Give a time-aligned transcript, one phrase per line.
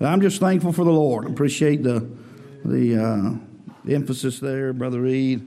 [0.00, 1.26] I'm just thankful for the Lord.
[1.26, 2.08] Appreciate the
[2.64, 5.46] the uh, emphasis there, Brother Reed.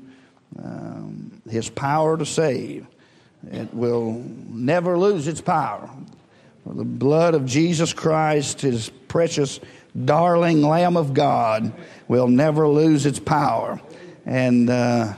[0.62, 2.85] Um, his power to save.
[3.51, 5.90] It will never lose its power.
[6.66, 9.59] The blood of Jesus Christ, his precious,
[10.05, 11.73] darling Lamb of God,
[12.07, 13.81] will never lose its power.
[14.25, 15.15] And uh,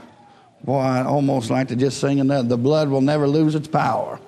[0.62, 2.48] boy, I almost like to just sing another.
[2.48, 4.18] The blood will never lose its power.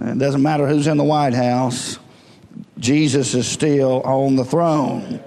[0.00, 1.98] It doesn't matter who's in the White House,
[2.84, 5.18] Jesus is still on the throne.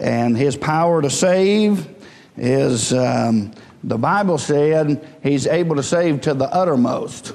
[0.00, 1.86] And his power to save
[2.38, 3.52] is, um,
[3.84, 7.34] the Bible said, he's able to save to the uttermost.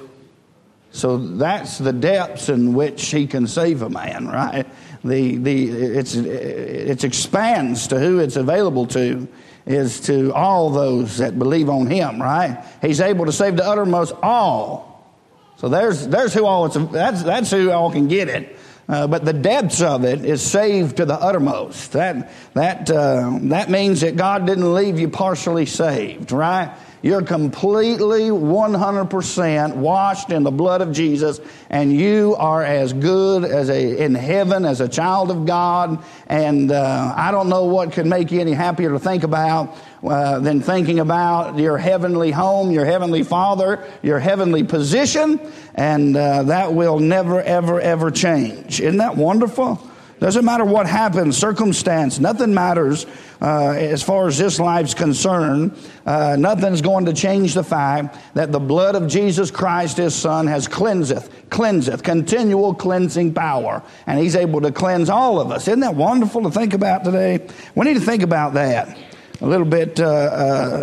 [0.91, 4.65] So that's the depths in which he can save a man, right?
[5.03, 9.27] The, the, it's, it expands to who it's available to
[9.67, 12.65] is to all those that believe on him, right?
[12.81, 15.13] He's able to save to uttermost all.
[15.57, 18.57] So there's, there's who all it's, that's, that's who all can get it.
[18.87, 21.93] Uh, but the depths of it is saved to the uttermost.
[21.93, 26.75] That, that, uh, that means that God didn't leave you partially saved, right?
[27.03, 33.69] You're completely 100% washed in the blood of Jesus, and you are as good as
[33.69, 36.01] a, in heaven as a child of God.
[36.27, 40.39] And uh, I don't know what could make you any happier to think about uh,
[40.39, 45.39] than thinking about your heavenly home, your heavenly Father, your heavenly position,
[45.75, 48.81] and uh, that will never, ever, ever change.
[48.81, 49.81] Isn't that wonderful?
[50.19, 53.05] Doesn't matter what happens, circumstance, nothing matters
[53.41, 55.77] uh, as far as this life's concerned.
[56.05, 60.47] Uh, nothing's going to change the fact that the blood of Jesus Christ, his Son,
[60.47, 63.83] has cleanseth, cleanseth, continual cleansing power.
[64.07, 65.67] And he's able to cleanse all of us.
[65.67, 67.45] Isn't that wonderful to think about today?
[67.75, 68.97] We need to think about that
[69.43, 70.05] a little bit uh,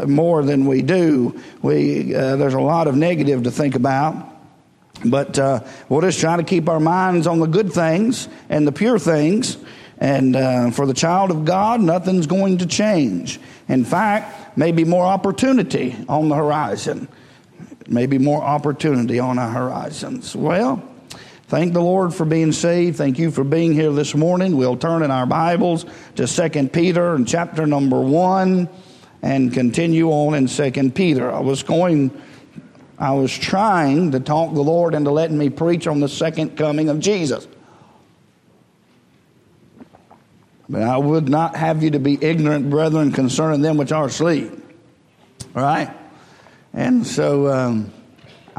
[0.03, 1.41] uh more than we do.
[1.63, 4.27] We, uh, there's a lot of negative to think about.
[5.03, 8.73] But uh, we'll just try to keep our minds on the good things and the
[8.73, 9.57] pure things.
[9.97, 13.41] And uh, for the child of God, nothing's going to change.
[13.67, 17.09] In fact, maybe more opportunity on the horizon.
[17.89, 20.37] Maybe more opportunity on our horizons.
[20.37, 20.83] Well,
[21.51, 22.97] thank the Lord for being saved.
[22.97, 24.57] Thank you for being here this morning.
[24.57, 25.85] We'll turn in our Bibles
[26.15, 28.69] to Second Peter and chapter number 1
[29.23, 31.31] and continue on in Second Peter.
[31.31, 32.13] I was going
[33.01, 36.89] I was trying to talk the Lord into letting me preach on the second coming
[36.89, 37.49] of Jesus.
[40.69, 44.53] But I would not have you to be ignorant, brethren, concerning them which are asleep.
[45.57, 45.91] All right?
[46.75, 47.93] And so um,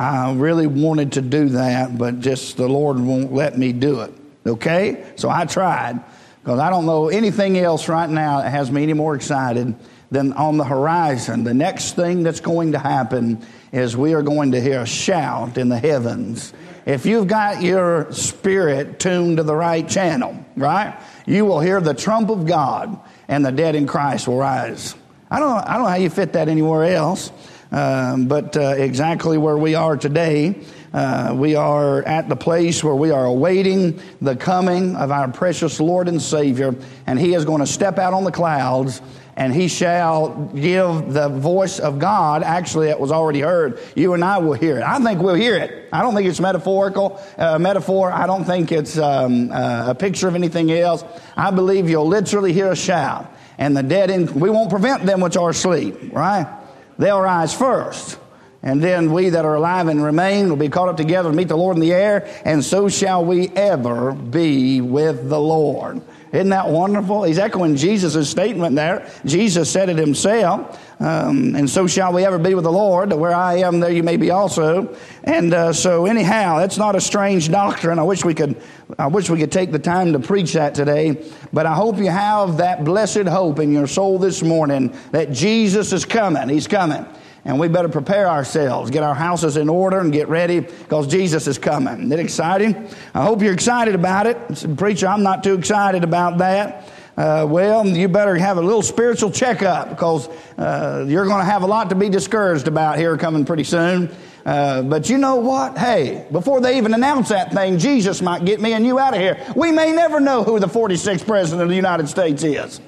[0.01, 4.11] I really wanted to do that, but just the Lord won't let me do it.
[4.47, 5.05] Okay?
[5.15, 6.03] So I tried
[6.41, 9.75] because I don't know anything else right now that has me any more excited
[10.09, 11.43] than on the horizon.
[11.43, 15.59] The next thing that's going to happen is we are going to hear a shout
[15.59, 16.51] in the heavens.
[16.87, 21.93] If you've got your spirit tuned to the right channel, right, you will hear the
[21.93, 24.95] trump of God and the dead in Christ will rise.
[25.29, 27.31] I don't, I don't know how you fit that anywhere else,
[27.71, 30.61] um, but uh, exactly where we are today,
[30.93, 35.79] uh, we are at the place where we are awaiting the coming of our precious
[35.79, 36.75] Lord and Savior,
[37.07, 39.01] and He is going to step out on the clouds
[39.35, 42.43] and he shall give the voice of God.
[42.43, 43.79] Actually, it was already heard.
[43.95, 44.83] You and I will hear it.
[44.83, 45.89] I think we'll hear it.
[45.91, 48.11] I don't think it's metaphorical, uh, metaphor.
[48.11, 51.03] I don't think it's um, uh, a picture of anything else.
[51.35, 53.33] I believe you'll literally hear a shout.
[53.57, 56.60] And the dead in, we won't prevent them which are asleep, right?
[56.97, 58.17] They'll rise first.
[58.63, 61.47] And then we that are alive and remain will be caught up together to meet
[61.47, 66.01] the Lord in the air, and so shall we ever be with the Lord.
[66.31, 67.23] Isn't that wonderful?
[67.23, 69.09] He's echoing Jesus' statement there.
[69.25, 70.79] Jesus said it himself.
[71.01, 73.11] Um, and so shall we ever be with the Lord.
[73.11, 74.95] Where I am, there you may be also.
[75.23, 77.99] And uh, so, anyhow, that's not a strange doctrine.
[77.99, 78.55] I wish we could.
[78.97, 81.25] I wish we could take the time to preach that today.
[81.51, 85.91] But I hope you have that blessed hope in your soul this morning that Jesus
[85.91, 86.47] is coming.
[86.47, 87.05] He's coming.
[87.43, 91.47] And we better prepare ourselves, get our houses in order, and get ready because Jesus
[91.47, 91.93] is coming.
[91.93, 92.87] Isn't it exciting?
[93.15, 94.77] I hope you're excited about it.
[94.77, 96.87] Preacher, I'm not too excited about that.
[97.17, 101.63] Uh, well, you better have a little spiritual checkup because uh, you're going to have
[101.63, 104.09] a lot to be discouraged about here coming pretty soon.
[104.45, 105.77] Uh, but you know what?
[105.77, 109.19] Hey, before they even announce that thing, Jesus might get me and you out of
[109.19, 109.39] here.
[109.55, 112.79] We may never know who the 46th president of the United States is.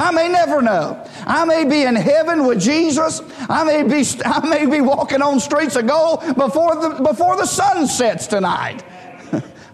[0.00, 1.06] I may never know.
[1.26, 3.20] I may be in heaven with Jesus.
[3.50, 7.44] I may be, I may be walking on streets of gold before the, before the
[7.44, 8.82] sun sets tonight.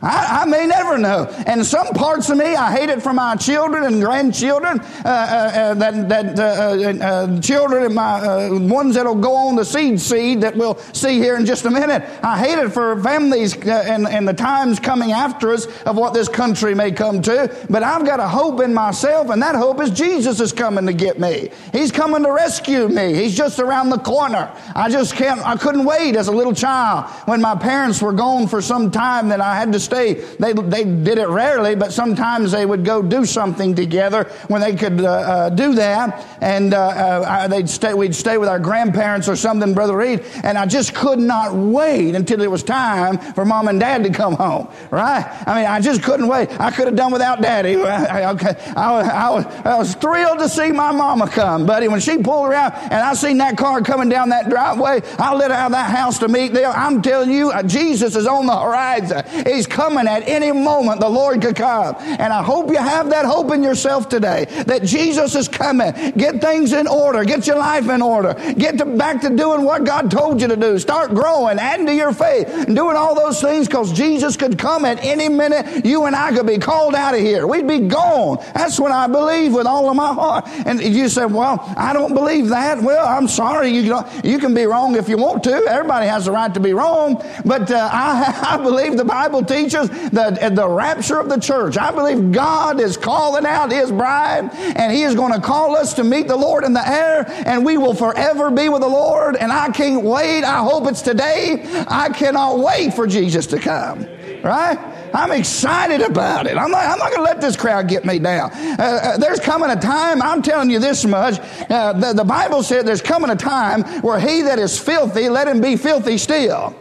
[0.07, 1.25] I, I, may never know.
[1.47, 5.09] And some parts of me, I hate it for my children and grandchildren, uh, uh,
[5.09, 10.01] uh that, that uh, uh, uh, children and my ones that'll go on the seed
[10.01, 12.09] seed that we'll see here in just a minute.
[12.23, 16.29] I hate it for families and, and the times coming after us of what this
[16.29, 17.67] country may come to.
[17.69, 20.93] But I've got a hope in myself, and that hope is Jesus is coming to
[20.93, 21.51] get me.
[21.73, 23.13] He's coming to rescue me.
[23.15, 24.53] He's just around the corner.
[24.75, 28.47] I just can't, I couldn't wait as a little child when my parents were gone
[28.47, 29.96] for some time that I had to stay.
[29.97, 34.61] They, they they did it rarely, but sometimes they would go do something together when
[34.61, 36.25] they could uh, uh, do that.
[36.41, 40.25] And uh, uh they'd stay, we'd stay with our grandparents or something, Brother Reed.
[40.45, 44.11] And I just could not wait until it was time for mom and dad to
[44.11, 45.25] come home, right?
[45.47, 46.49] I mean, I just couldn't wait.
[46.61, 47.77] I could have done without daddy.
[47.77, 51.89] I, okay, I, I, was, I was thrilled to see my mama come, buddy.
[51.89, 55.51] When she pulled around and I seen that car coming down that driveway, I lit
[55.51, 56.73] out of that house to meet them.
[56.75, 59.25] I'm telling you, uh, Jesus is on the horizon.
[59.47, 61.01] He's coming at any moment.
[61.01, 61.95] The Lord could come.
[61.99, 65.93] And I hope you have that hope in yourself today that Jesus is coming.
[66.13, 67.25] Get things in order.
[67.25, 68.33] Get your life in order.
[68.55, 70.79] Get to, back to doing what God told you to do.
[70.79, 74.87] Start growing, adding to your faith, and doing all those things because Jesus could come
[74.87, 75.85] at any minute.
[75.85, 77.47] You and I could be called out of here.
[77.47, 78.39] We'd be gone.
[78.55, 80.49] That's what I believe with all of my heart.
[80.65, 82.83] And you say, well, I don't believe that.
[82.83, 83.69] Well, I'm sorry.
[83.69, 85.53] You, you can be wrong if you want to.
[85.53, 87.23] Everybody has the right to be wrong.
[87.45, 91.77] But uh, I, I believe the Bible teaches the, the rapture of the church.
[91.77, 95.95] I believe God is calling out his bride and he is going to call us
[95.95, 99.37] to meet the Lord in the air and we will forever be with the Lord.
[99.37, 100.45] And I can't wait.
[100.45, 101.65] I hope it's today.
[101.89, 104.07] I cannot wait for Jesus to come.
[104.43, 104.79] Right?
[105.15, 106.57] I'm excited about it.
[106.57, 108.51] I'm not, I'm not going to let this crowd get me down.
[108.53, 111.39] Uh, uh, there's coming a time, I'm telling you this much.
[111.71, 115.49] Uh, the, the Bible said there's coming a time where he that is filthy, let
[115.49, 116.77] him be filthy still.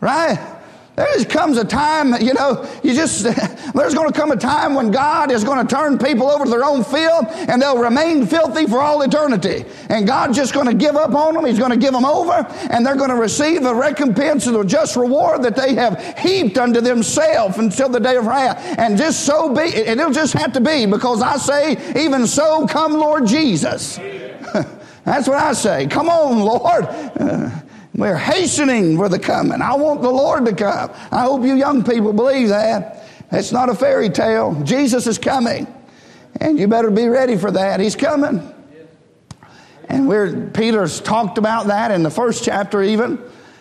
[0.00, 0.38] Right?
[0.96, 3.24] There comes a time, you know, you just,
[3.74, 6.50] there's going to come a time when God is going to turn people over to
[6.50, 9.64] their own field and they'll remain filthy for all eternity.
[9.88, 11.46] And God's just going to give up on them.
[11.46, 14.64] He's going to give them over and they're going to receive a recompense and a
[14.64, 18.78] just reward that they have heaped unto themselves until the day of wrath.
[18.78, 22.68] And just so be, and it'll just have to be because I say, even so,
[22.68, 23.96] come Lord Jesus.
[25.04, 25.86] That's what I say.
[25.88, 26.84] Come on, Lord.
[26.84, 27.50] Uh,
[27.94, 29.62] we're hastening for the coming.
[29.62, 30.90] I want the Lord to come.
[31.12, 33.08] I hope you young people believe that.
[33.30, 34.60] It's not a fairy tale.
[34.64, 35.66] Jesus is coming.
[36.40, 37.78] And you better be ready for that.
[37.78, 38.52] He's coming.
[39.88, 43.18] And we're, Peter's talked about that in the first chapter, even.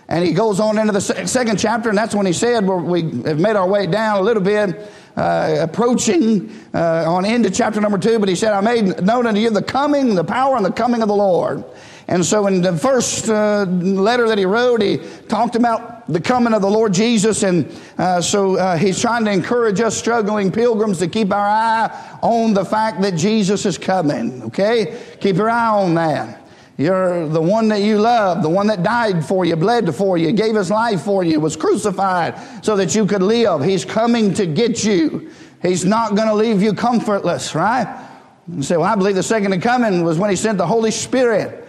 [0.07, 3.39] And he goes on into the second chapter, and that's when he said, we have
[3.39, 8.19] made our way down a little bit, uh, approaching uh, on into chapter number two.
[8.19, 11.01] But he said, I made known unto you the coming, the power, and the coming
[11.01, 11.63] of the Lord.
[12.13, 16.53] And so in the first uh, letter that he wrote, he talked about the coming
[16.53, 17.41] of the Lord Jesus.
[17.41, 17.67] And
[17.97, 22.53] uh, so uh, he's trying to encourage us struggling pilgrims to keep our eye on
[22.53, 24.43] the fact that Jesus is coming.
[24.43, 25.01] Okay?
[25.21, 26.47] Keep your eye on that.
[26.77, 30.31] You're the one that you love, the one that died for you, bled for you,
[30.33, 33.63] gave his life for you, was crucified so that you could live.
[33.63, 35.31] He's coming to get you.
[35.63, 38.07] He's not going to leave you comfortless, right?
[38.47, 41.61] You say, well, I believe the second coming was when he sent the Holy Spirit.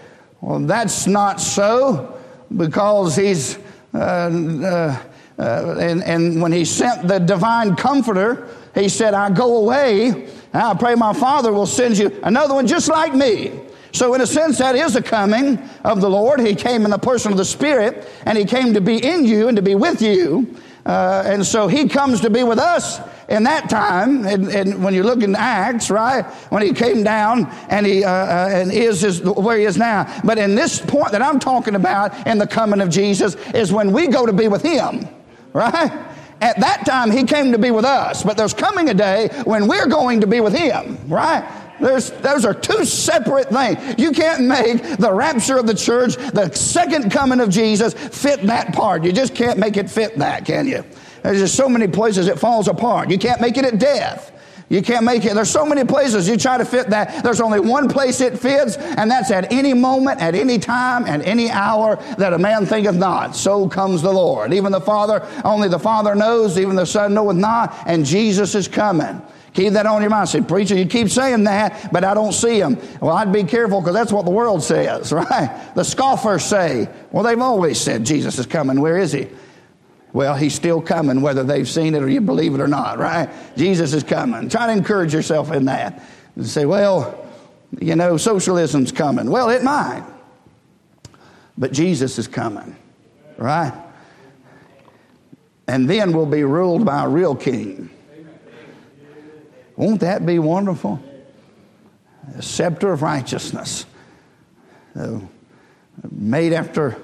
[0.45, 2.21] Well, that's not so
[2.55, 3.57] because he's,
[3.95, 5.03] uh, uh,
[5.39, 10.63] uh, and, and when he sent the divine comforter, he said, I go away, and
[10.63, 13.59] I pray my Father will send you another one just like me.
[13.93, 16.41] So, in a sense, that is a coming of the Lord.
[16.41, 19.49] He came in the person of the Spirit, and He came to be in you
[19.49, 20.55] and to be with you.
[20.85, 24.95] Uh, and so He comes to be with us in that time, and, and, when
[24.95, 29.03] you look in Acts, right, when he came down and he uh, uh, and is,
[29.03, 30.21] is where he is now.
[30.25, 33.93] But in this point that I'm talking about in the coming of Jesus is when
[33.93, 35.09] we go to be with him,
[35.53, 35.91] right?
[36.41, 39.67] At that time, he came to be with us, but there's coming a day when
[39.67, 41.49] we're going to be with him, right?
[41.81, 43.99] There's, those are two separate things.
[43.99, 48.75] You can't make the rapture of the church, the second coming of Jesus, fit that
[48.75, 49.05] part.
[49.05, 50.85] You just can't make it fit that, can you?
[51.25, 53.11] There's just so many places it falls apart.
[53.11, 54.31] You can't make it at death.
[54.69, 55.35] You can't make it.
[55.35, 57.25] There's so many places you try to fit that.
[57.25, 61.27] There's only one place it fits, and that's at any moment, at any time, at
[61.27, 63.35] any hour that a man thinketh not.
[63.37, 64.53] So comes the Lord.
[64.53, 68.69] Even the Father, only the Father knows, even the Son knoweth not, and Jesus is
[68.69, 69.23] coming.
[69.55, 70.29] Keep that on your mind.
[70.29, 72.77] Say, preacher, you keep saying that, but I don't see him.
[73.01, 75.73] Well, I'd be careful because that's what the world says, right?
[75.75, 78.79] The scoffers say, well, they've always said Jesus is coming.
[78.79, 79.29] Where is he?
[80.15, 83.29] Well, he's still coming, whether they've seen it or you believe it or not, right?
[83.57, 84.49] Jesus is coming.
[84.49, 86.03] Try to encourage yourself in that.
[86.37, 87.27] And say, well,
[87.81, 89.29] you know, socialism's coming.
[89.29, 90.05] Well, it might.
[91.59, 92.77] But Jesus is coming,
[93.37, 93.73] right?
[95.67, 97.91] And then we'll be ruled by a real king.
[99.77, 101.03] Won't that be wonderful?
[102.37, 103.85] A scepter of righteousness.
[106.11, 106.97] Made after,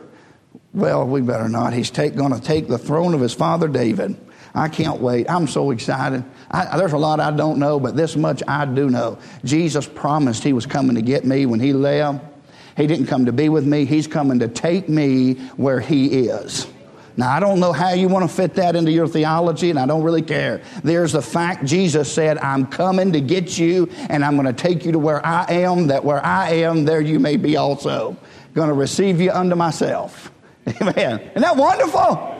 [0.73, 1.73] well, we better not.
[1.73, 4.17] He's going to take the throne of his father David.
[4.55, 5.31] I can't wait.
[5.31, 6.25] I'm so excited.
[6.50, 9.19] I, there's a lot I don't know, but this much I do know.
[9.45, 12.25] Jesus promised he was coming to get me when he left.
[12.77, 16.67] He didn't come to be with me, he's coming to take me where he is.
[17.17, 19.85] Now, I don't know how you want to fit that into your theology, and I
[19.85, 20.62] don't really care.
[20.83, 24.87] There's the fact Jesus said, I'm coming to get you, and I'm going to take
[24.87, 28.17] you to where I am, that where I am, there you may be also.
[28.55, 30.33] Going to receive you unto myself.
[30.81, 31.21] Amen.
[31.21, 32.37] Isn't that wonderful?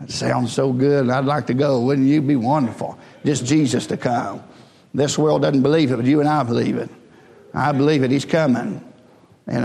[0.00, 1.10] That sounds so good.
[1.10, 1.80] I'd like to go.
[1.80, 2.98] Wouldn't you be wonderful?
[3.24, 4.42] Just Jesus to come.
[4.94, 6.90] This world doesn't believe it, but you and I believe it.
[7.52, 8.10] I believe it.
[8.10, 8.82] He's coming
[9.46, 9.56] in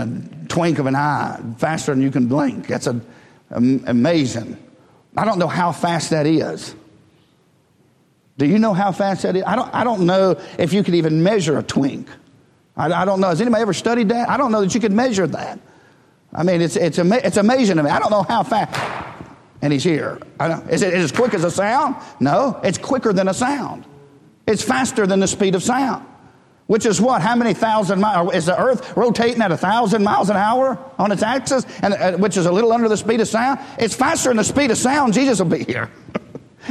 [0.44, 2.66] a twink of an eye, faster than you can blink.
[2.66, 3.00] That's a,
[3.50, 4.56] amazing.
[5.16, 6.74] I don't know how fast that is.
[8.38, 9.42] Do you know how fast that is?
[9.46, 12.08] I don't, I don't know if you could even measure a twink.
[12.76, 13.28] I, I don't know.
[13.28, 14.28] Has anybody ever studied that?
[14.28, 15.58] I don't know that you could measure that.
[16.34, 17.90] I mean, it's, it's, ama- it's amazing to me.
[17.90, 19.12] I don't know how fast
[19.62, 20.18] and he's here.
[20.68, 21.96] Is it as quick as a sound?
[22.18, 23.86] No, it's quicker than a sound.
[24.46, 26.04] It's faster than the speed of sound.
[26.66, 27.22] Which is what?
[27.22, 28.34] How many thousand miles?
[28.34, 32.12] Is the earth rotating at a thousand miles an hour on its axis, and, uh,
[32.12, 33.60] which is a little under the speed of sound?
[33.78, 35.12] It's faster than the speed of sound.
[35.12, 35.90] Jesus will be here.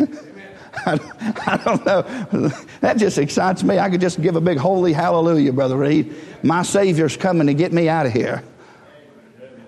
[0.85, 0.99] I,
[1.45, 2.49] I, don't know.
[2.79, 3.77] That just excites me.
[3.77, 6.15] I could just give a big holy hallelujah, Brother Reed.
[6.41, 8.43] My Savior's coming to get me out of here.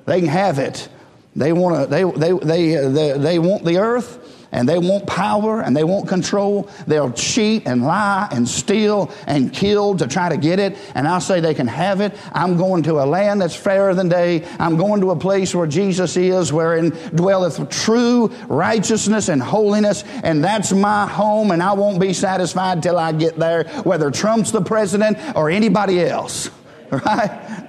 [0.05, 0.87] They can have it.
[1.35, 4.19] They want to, they, they, they, they, they want the earth
[4.53, 6.69] and they want power and they want control.
[6.85, 10.77] They'll cheat and lie and steal and kill to try to get it.
[10.93, 12.15] And I'll say they can have it.
[12.33, 14.45] I'm going to a land that's fairer than day.
[14.59, 20.03] I'm going to a place where Jesus is, wherein dwelleth true righteousness and holiness.
[20.23, 21.49] And that's my home.
[21.49, 25.99] And I won't be satisfied till I get there, whether Trump's the president or anybody
[25.99, 26.49] else.
[26.93, 27.62] Right?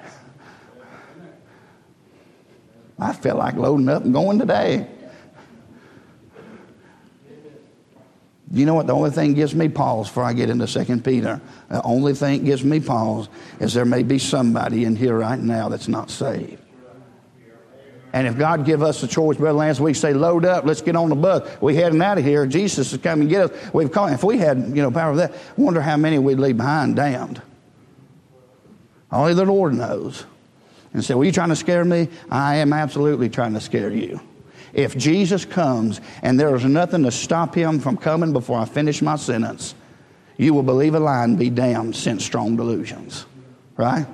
[3.05, 4.89] I feel like loading up and going today.
[8.51, 8.87] You know what?
[8.87, 12.45] The only thing gives me pause before I get into Second Peter, the only thing
[12.45, 13.29] gives me pause
[13.61, 16.63] is there may be somebody in here right now that's not saved.
[18.15, 20.97] And if God give us a choice, Brother Lance, we say, load up, let's get
[20.97, 21.61] on the bus.
[21.61, 22.47] We heading out of here.
[22.47, 23.75] Jesus is coming to get us.
[23.75, 24.13] We've called.
[24.13, 27.43] If we had, you know, power of that, wonder how many we'd leave behind damned.
[29.11, 30.25] Only the Lord knows
[30.95, 32.09] and say, Well, you trying to scare me?
[32.31, 34.21] I am absolutely trying to scare you.
[34.73, 39.03] If Jesus comes and there is nothing to stop him from coming before I finish
[39.03, 39.75] my sentence,
[40.37, 43.27] you will believe a lie and be damned, since strong delusions.
[43.77, 44.07] Right?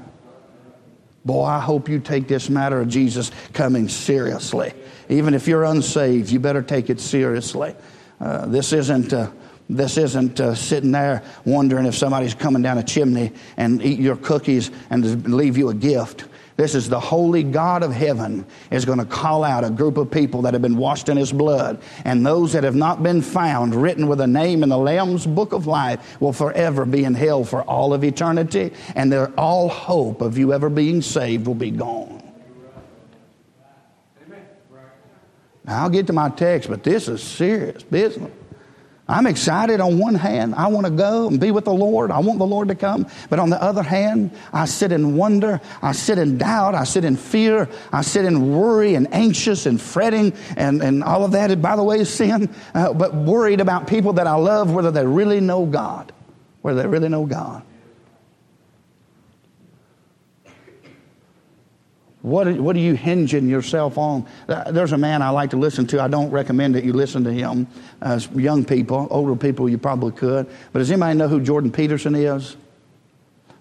[1.25, 4.72] Boy, I hope you take this matter of Jesus coming seriously.
[5.08, 7.75] Even if you're unsaved, you better take it seriously.
[8.20, 9.12] Uh, this isn't.
[9.12, 9.30] Uh,
[9.70, 14.16] this isn't uh, sitting there wondering if somebody's coming down a chimney and eat your
[14.16, 16.25] cookies and leave you a gift.
[16.57, 20.11] This is the holy God of heaven is going to call out a group of
[20.11, 21.80] people that have been washed in his blood.
[22.04, 25.52] And those that have not been found written with a name in the Lamb's book
[25.52, 28.73] of life will forever be in hell for all of eternity.
[28.95, 32.23] And their all hope of you ever being saved will be gone.
[34.26, 34.45] Amen.
[35.64, 38.33] Now, I'll get to my text, but this is serious business.
[39.11, 40.55] I'm excited on one hand.
[40.55, 42.12] I want to go and be with the Lord.
[42.12, 43.09] I want the Lord to come.
[43.29, 45.61] But on the other hand, I sit in wonder.
[45.83, 46.76] I sit in doubt.
[46.76, 47.69] I sit in fear.
[47.93, 51.83] I sit in worry and anxious and fretting and, and all of that, by the
[51.83, 52.55] way, sin.
[52.73, 56.12] Uh, but worried about people that I love, whether they really know God.
[56.62, 57.64] Whether they really know God.
[62.23, 64.27] What, what are you hinging yourself on?
[64.47, 66.03] Uh, there's a man I like to listen to.
[66.03, 67.67] I don't recommend that you listen to him.
[68.03, 70.47] As young people, older people, you probably could.
[70.73, 72.57] But does anybody know who Jordan Peterson is?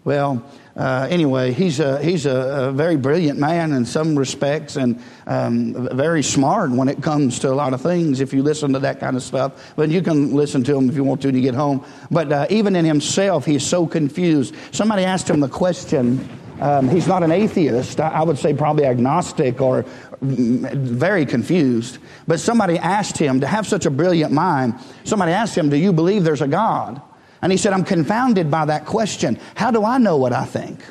[0.04, 0.44] Well,
[0.76, 5.90] uh, anyway, he's, a, he's a, a, very brilliant man in some respects and um,
[5.92, 9.02] very smart when it comes to a lot of things if you listen to that
[9.02, 9.74] kind of stuff.
[9.76, 11.86] But you can listen to him if you want to when you get home.
[12.10, 14.56] But uh, even in himself, he's so confused.
[14.72, 16.28] Somebody asked him the question
[16.60, 18.00] um, he's not an atheist.
[18.00, 19.86] I would say probably agnostic or
[20.22, 21.98] very confused.
[22.28, 24.76] But somebody asked him to have such a brilliant mind.
[25.04, 27.02] Somebody asked him, Do you believe there's a God?
[27.42, 29.40] And he said, I'm confounded by that question.
[29.56, 30.82] How do I know what I think?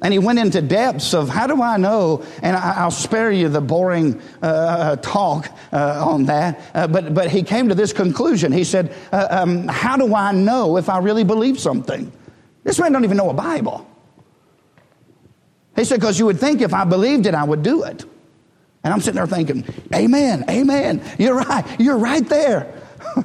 [0.00, 2.24] And he went into depths of how do I know?
[2.42, 6.60] And I, will spare you the boring uh, talk uh, on that.
[6.74, 8.52] Uh, but, but he came to this conclusion.
[8.52, 12.12] He said, uh, um, How do I know if I really believe something?
[12.64, 13.88] This man don't even know a Bible.
[15.76, 18.04] He said, because you would think if I believed it, I would do it.
[18.84, 19.64] And I'm sitting there thinking,
[19.94, 21.02] Amen, Amen.
[21.18, 21.80] You're right.
[21.80, 22.72] You're right there.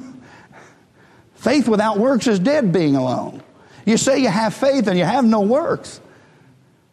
[1.34, 3.42] faith without works is dead being alone.
[3.84, 6.00] You say you have faith and you have no works.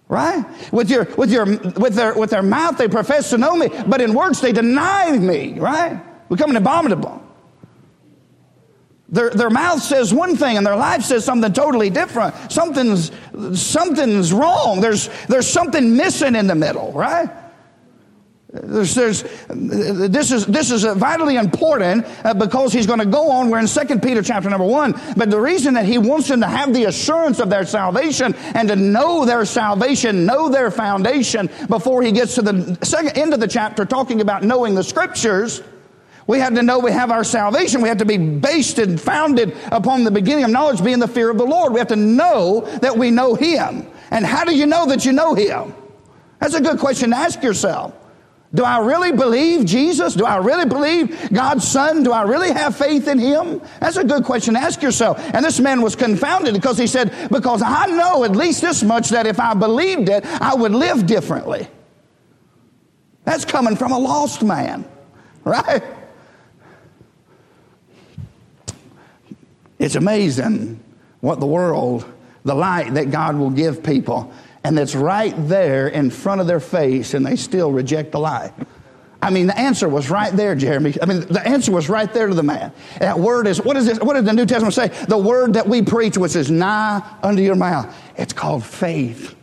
[0.09, 0.45] Right?
[0.71, 3.99] With your with your with their with their mouth they profess to know me, but
[3.99, 6.01] in works they deny me, right?
[6.29, 7.26] Becoming abominable.
[9.09, 12.35] Their, their mouth says one thing and their life says something totally different.
[12.51, 13.11] Something's,
[13.53, 14.81] something's wrong.
[14.81, 17.29] There's, there's something missing in the middle, right?
[18.51, 23.49] There's, there's, this is this is vitally important uh, because he's going to go on.
[23.49, 26.47] We're in Second Peter chapter number one, but the reason that he wants them to
[26.47, 32.01] have the assurance of their salvation and to know their salvation, know their foundation before
[32.01, 35.61] he gets to the second end of the chapter, talking about knowing the scriptures.
[36.27, 37.81] We have to know we have our salvation.
[37.81, 41.29] We have to be based and founded upon the beginning of knowledge being the fear
[41.29, 41.71] of the Lord.
[41.71, 43.87] We have to know that we know Him.
[44.11, 45.73] And how do you know that you know Him?
[46.39, 47.93] That's a good question to ask yourself.
[48.53, 50.13] Do I really believe Jesus?
[50.15, 52.03] Do I really believe God's Son?
[52.03, 53.61] Do I really have faith in Him?
[53.79, 55.19] That's a good question to ask yourself.
[55.33, 59.09] And this man was confounded because he said, Because I know at least this much
[59.09, 61.67] that if I believed it, I would live differently.
[63.25, 64.85] That's coming from a lost man,
[65.43, 65.83] right?
[69.79, 70.79] It's amazing
[71.21, 72.05] what the world,
[72.43, 74.31] the light that God will give people
[74.67, 78.51] and it's right there in front of their face, and they still reject the light.
[79.21, 80.93] I mean, the answer was right there, Jeremy.
[81.01, 82.73] I mean, the answer was right there to the man.
[82.99, 83.97] That word is, what is this?
[83.99, 84.89] What does the New Testament say?
[85.05, 87.95] The word that we preach, which is nigh unto your mouth.
[88.17, 89.35] It's called faith.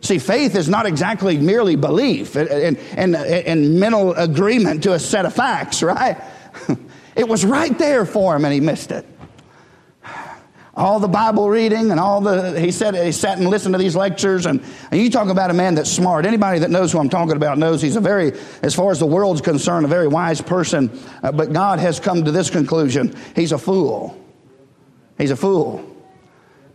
[0.00, 5.26] See, faith is not exactly merely belief and, and, and mental agreement to a set
[5.26, 6.18] of facts, right?
[7.16, 9.04] It was right there for him and he missed it
[10.80, 13.94] all the Bible reading and all the, he said, he sat and listened to these
[13.94, 14.46] lectures.
[14.46, 16.24] And, and you talk about a man that's smart.
[16.24, 18.32] Anybody that knows who I'm talking about knows he's a very,
[18.62, 20.90] as far as the world's concerned, a very wise person.
[21.22, 24.16] Uh, but God has come to this conclusion he's a fool.
[25.18, 25.86] He's a fool.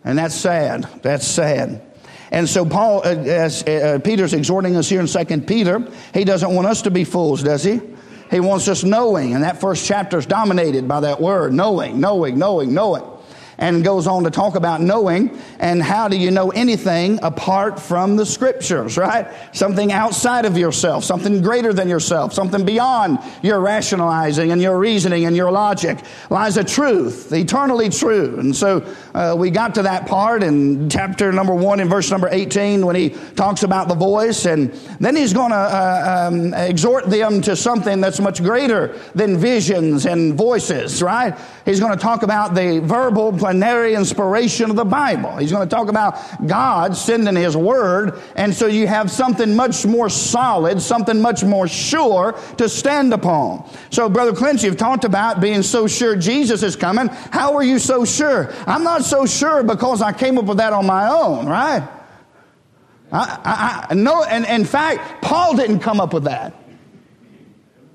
[0.04, 0.84] And that's sad.
[1.02, 1.82] That's sad.
[2.30, 5.84] And so Paul, uh, as uh, Peter's exhorting us here in Second Peter,
[6.14, 7.82] he doesn't want us to be fools, does he?
[8.30, 12.38] He wants us knowing, and that first chapter is dominated by that word, knowing, knowing,
[12.38, 13.15] knowing, knowing
[13.58, 18.16] and goes on to talk about knowing and how do you know anything apart from
[18.16, 19.28] the scriptures, right?
[19.54, 25.26] Something outside of yourself, something greater than yourself, something beyond your rationalizing and your reasoning
[25.26, 28.38] and your logic lies a truth, eternally true.
[28.40, 32.28] And so uh, we got to that part in chapter number one in verse number
[32.30, 37.10] 18 when he talks about the voice and then he's going to uh, um, exhort
[37.10, 41.38] them to something that's much greater than visions and voices, right?
[41.66, 45.38] He's going to talk about the verbal plenary inspiration of the Bible.
[45.38, 49.86] He's going to talk about God sending His Word, and so you have something much
[49.86, 53.70] more solid, something much more sure to stand upon.
[53.92, 57.08] So, Brother Clint, you've talked about being so sure Jesus is coming.
[57.08, 58.52] How are you so sure?
[58.66, 61.88] I'm not so sure because I came up with that on my own, right?
[63.12, 66.56] I, I, I no, and in fact, Paul didn't come up with that.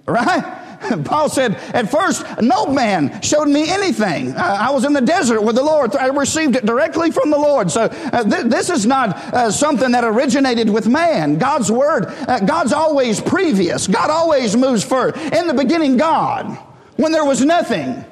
[0.06, 0.59] Right?
[1.04, 4.34] Paul said, At first, no man showed me anything.
[4.36, 5.94] I was in the desert with the Lord.
[5.94, 7.70] I received it directly from the Lord.
[7.70, 11.38] So uh, th- this is not uh, something that originated with man.
[11.38, 13.86] God's word, uh, God's always previous.
[13.86, 15.16] God always moves first.
[15.34, 16.58] In the beginning, God,
[16.96, 18.04] when there was nothing,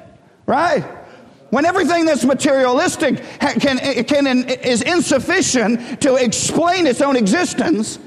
[0.45, 0.83] right?
[1.49, 7.97] When everything that's materialistic can, can, is insufficient to explain its own existence,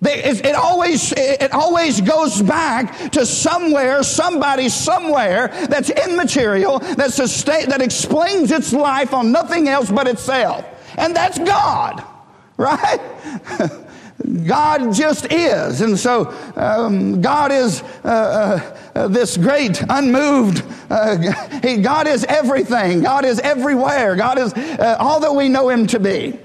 [0.00, 7.82] it always, it always goes back to somewhere, somebody somewhere that's immaterial, that's state, that
[7.82, 10.64] explains its life on nothing else but itself.
[10.96, 12.04] And that's God,
[12.56, 13.00] right?
[14.46, 15.80] God just is.
[15.80, 21.16] And so um, God is uh, uh, this great, unmoved, uh,
[21.62, 23.02] he, God is everything.
[23.02, 24.16] God is everywhere.
[24.16, 26.38] God is uh, all that we know Him to be.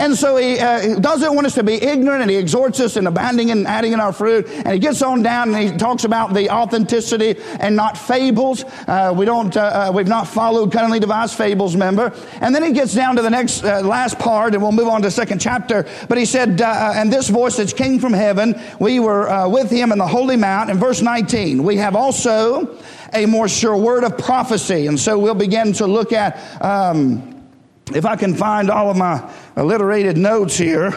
[0.00, 3.06] And so he uh, doesn't want us to be ignorant and he exhorts us in
[3.06, 4.48] abounding and adding in our fruit.
[4.48, 8.64] And he gets on down and he talks about the authenticity and not fables.
[8.88, 12.14] Uh, we don't, uh, uh we've not followed cunningly devised fables, member.
[12.40, 15.02] And then he gets down to the next, uh, last part and we'll move on
[15.02, 15.86] to the second chapter.
[16.08, 19.92] But he said, uh, and this voice that came from heaven, we were with him
[19.92, 20.70] in the holy mount.
[20.70, 22.78] In verse 19, we have also
[23.12, 24.86] a more sure word of prophecy.
[24.86, 27.29] And so we'll begin to look at, um,
[27.94, 30.92] if I can find all of my alliterated notes here,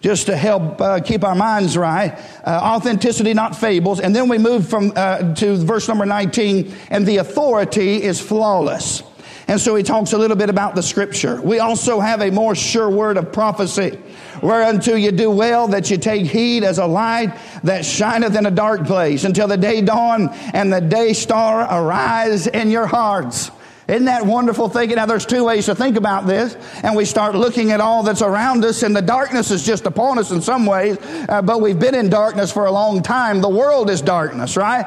[0.00, 2.16] just to help uh, keep our minds right.
[2.44, 3.98] Uh, authenticity, not fables.
[3.98, 9.02] And then we move from uh, to verse number 19, and the authority is flawless.
[9.48, 11.40] And so he talks a little bit about the scripture.
[11.40, 13.98] We also have a more sure word of prophecy,
[14.42, 18.50] whereunto you do well that you take heed as a light that shineth in a
[18.50, 23.52] dark place until the day dawn and the day star arise in your hearts.
[23.88, 24.96] Isn't that wonderful thinking?
[24.96, 28.22] Now, there's two ways to think about this, and we start looking at all that's
[28.22, 31.78] around us, and the darkness is just upon us in some ways, uh, but we've
[31.78, 33.40] been in darkness for a long time.
[33.40, 34.84] The world is darkness, right?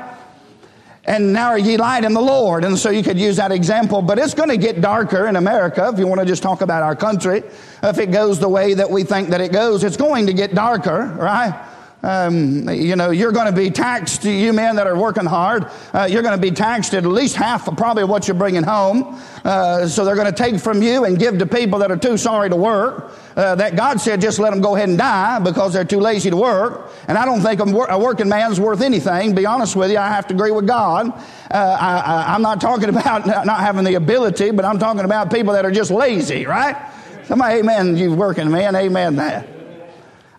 [1.09, 2.63] and now are ye light in the Lord.
[2.63, 5.89] And so you could use that example, but it's going to get darker in America
[5.91, 7.41] if you want to just talk about our country.
[7.81, 10.53] If it goes the way that we think that it goes, it's going to get
[10.53, 11.68] darker, right?
[12.01, 16.07] Um, you know, you're going to be taxed, you men that are working hard, uh,
[16.09, 19.19] you're going to be taxed at least half of probably what you're bringing home.
[19.43, 22.17] Uh, so they're going to take from you and give to people that are too
[22.17, 23.11] sorry to work.
[23.35, 26.29] Uh, that God said just let them go ahead and die because they're too lazy
[26.29, 26.89] to work.
[27.07, 29.35] And I don't think a, working man's worth anything.
[29.35, 31.11] Be honest with you, I have to agree with God.
[31.51, 35.53] Uh, I, am not talking about not having the ability, but I'm talking about people
[35.53, 36.77] that are just lazy, right?
[37.25, 39.58] Somebody, amen, you working man, amen that.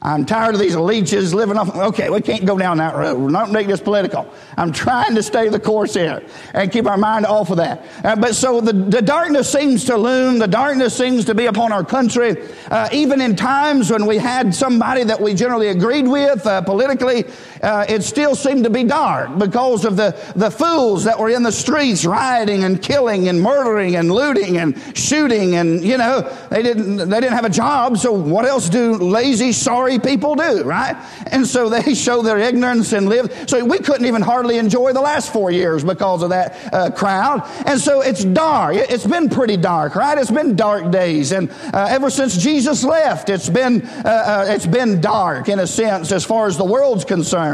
[0.02, 1.76] I'm tired of these leeches living off.
[1.76, 3.18] Okay, we can't go down that road.
[3.18, 4.32] We're not making this political.
[4.56, 6.22] I'm trying to stay the course here
[6.54, 7.84] and keep our mind off of that.
[8.02, 10.38] Uh, but so the, the darkness seems to loom.
[10.38, 12.48] The darkness seems to be upon our country.
[12.70, 17.24] Uh, even in times when we had somebody that we generally agreed with uh, politically,
[17.62, 21.42] uh, it still seemed to be dark because of the, the fools that were in
[21.42, 25.56] the streets rioting and killing and murdering and looting and shooting.
[25.56, 27.98] And, you know, they didn't, they didn't have a job.
[27.98, 30.96] So what else do lazy, sorry, people do, right?
[31.26, 33.48] And so they show their ignorance and live.
[33.48, 37.42] So we couldn't even hardly enjoy the last four years because of that uh, crowd.
[37.66, 38.76] And so it's dark.
[38.76, 40.16] It's been pretty dark, right?
[40.16, 44.66] It's been dark days, and uh, ever since Jesus left, it's been uh, uh it's
[44.66, 47.49] been dark in a sense as far as the world's concerned.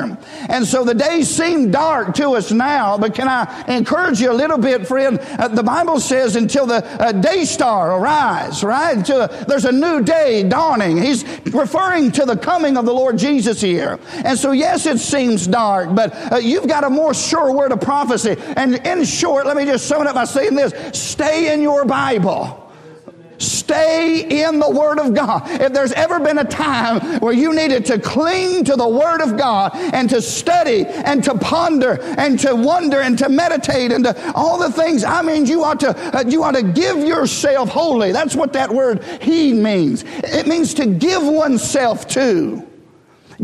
[0.49, 2.99] And so the days seem dark to us now.
[2.99, 5.19] But can I encourage you a little bit, friend?
[5.19, 8.97] Uh, the Bible says until the uh, day star arise, right?
[8.97, 10.97] Until there's a new day dawning.
[10.99, 13.99] He's referring to the coming of the Lord Jesus here.
[14.25, 17.81] And so, yes, it seems dark, but uh, you've got a more sure word of
[17.81, 18.37] prophecy.
[18.57, 21.85] And in short, let me just sum it up by saying this stay in your
[21.85, 22.66] Bible.
[23.39, 25.43] Stay in the Word of God.
[25.61, 29.37] If there's ever been a time where you needed to cling to the Word of
[29.37, 34.33] God and to study and to ponder and to wonder and to meditate and to
[34.35, 38.13] all the things, I mean, you ought to, uh, you ought to give yourself wholly.
[38.13, 40.05] That's what that word he means.
[40.07, 42.67] It means to give oneself to.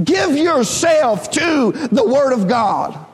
[0.02, 3.06] Give yourself to the Word of God.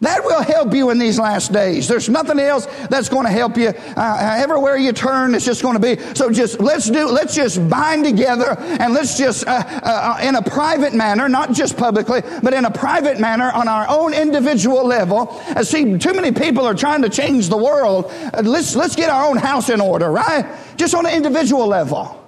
[0.00, 1.88] That will help you in these last days.
[1.88, 3.70] There's nothing else that's going to help you.
[3.96, 6.00] Uh, everywhere you turn, it's just going to be.
[6.14, 7.08] So just let's do.
[7.08, 11.76] Let's just bind together and let's just, uh, uh, in a private manner, not just
[11.76, 15.30] publicly, but in a private manner, on our own individual level.
[15.48, 18.04] Uh, see, too many people are trying to change the world.
[18.32, 20.46] Uh, let's let's get our own house in order, right?
[20.76, 22.24] Just on an individual level,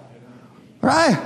[0.83, 1.17] right?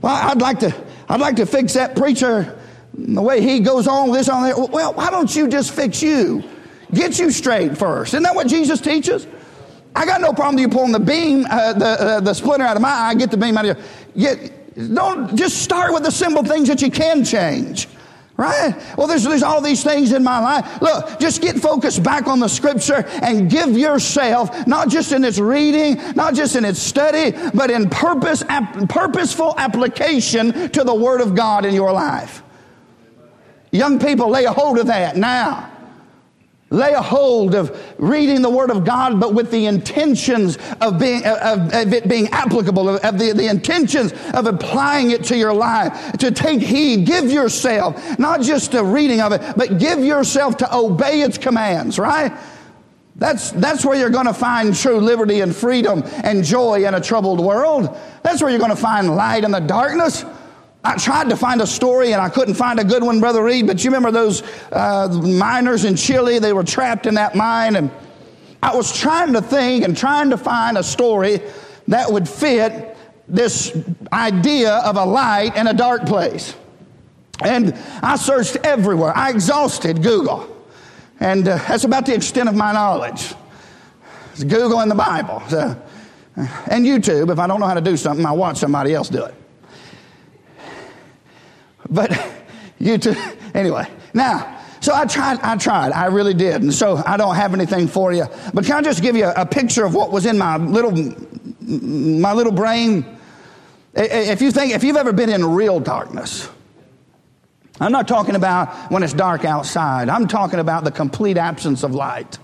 [0.00, 0.72] Well, I'd like to.
[1.08, 2.55] I'd like to fix that preacher
[2.98, 4.56] the way he goes on with this on there.
[4.56, 6.42] Well, why don't you just fix you?
[6.92, 8.14] Get you straight first.
[8.14, 9.26] Isn't that what Jesus teaches?
[9.94, 12.76] I got no problem with you pulling the beam, uh, the, uh, the splinter out
[12.76, 13.76] of my eye, get the beam out of
[14.14, 14.34] your.
[14.34, 17.88] Get, don't just start with the simple things that you can change.
[18.36, 18.76] Right?
[18.98, 20.82] Well, there's, there's all these things in my life.
[20.82, 25.38] Look, just get focused back on the scripture and give yourself, not just in its
[25.38, 31.22] reading, not just in its study, but in purpose, ap- purposeful application to the Word
[31.22, 32.42] of God in your life.
[33.76, 35.72] Young people, lay a hold of that now.
[36.70, 41.24] Lay a hold of reading the Word of God, but with the intentions of, being,
[41.24, 45.52] of, of it being applicable, of, of the, the intentions of applying it to your
[45.52, 46.12] life.
[46.14, 50.76] To take heed, give yourself, not just a reading of it, but give yourself to
[50.76, 52.32] obey its commands, right?
[53.14, 57.00] That's, that's where you're going to find true liberty and freedom and joy in a
[57.00, 57.96] troubled world.
[58.24, 60.24] That's where you're going to find light in the darkness.
[60.86, 63.66] I tried to find a story and I couldn't find a good one, Brother Reed,
[63.66, 66.38] but you remember those uh, miners in Chile?
[66.38, 67.90] They were trapped in that mine, and
[68.62, 71.40] I was trying to think and trying to find a story
[71.88, 72.96] that would fit
[73.26, 73.76] this
[74.12, 76.54] idea of a light in a dark place.
[77.42, 79.12] And I searched everywhere.
[79.16, 80.48] I exhausted Google.
[81.18, 83.34] And uh, that's about the extent of my knowledge.
[84.34, 85.42] It's Google and the Bible.
[85.48, 85.82] So,
[86.36, 87.32] and YouTube.
[87.32, 89.34] If I don't know how to do something, I watch somebody else do it.
[91.90, 92.18] But
[92.78, 93.14] you too.
[93.54, 96.62] Anyway, now, so I tried, I tried, I really did.
[96.62, 98.26] And so I don't have anything for you.
[98.52, 100.92] But can I just give you a, a picture of what was in my little,
[101.60, 103.04] my little brain?
[103.94, 106.48] If you think, if you've ever been in real darkness,
[107.80, 110.08] I'm not talking about when it's dark outside.
[110.08, 112.38] I'm talking about the complete absence of light.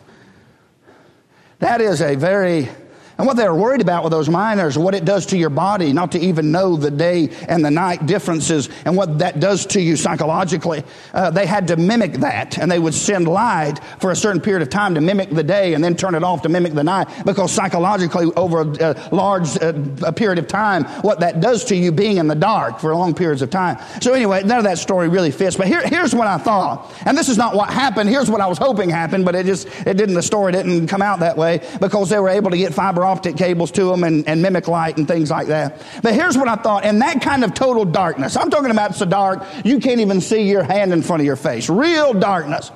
[1.58, 2.68] That is a very
[3.18, 5.92] and what they were worried about with those miners, what it does to your body,
[5.92, 9.80] not to even know the day and the night differences and what that does to
[9.80, 10.82] you psychologically.
[11.12, 14.62] Uh, they had to mimic that, and they would send light for a certain period
[14.62, 17.08] of time to mimic the day and then turn it off to mimic the night
[17.24, 19.72] because psychologically, over a, large uh,
[20.04, 23.14] a period of time, what that does to you being in the dark for long
[23.14, 23.78] periods of time.
[24.00, 25.56] So, anyway, none of that story really fits.
[25.56, 28.08] But here, here's what I thought, and this is not what happened.
[28.08, 30.14] Here's what I was hoping happened, but it just it didn't.
[30.14, 33.36] The story didn't come out that way because they were able to get fiber optic
[33.36, 35.82] cables to them and, and mimic light and things like that.
[36.02, 36.84] But here's what I thought.
[36.84, 40.48] In that kind of total darkness, I'm talking about so dark you can't even see
[40.48, 41.68] your hand in front of your face.
[41.68, 42.70] Real darkness.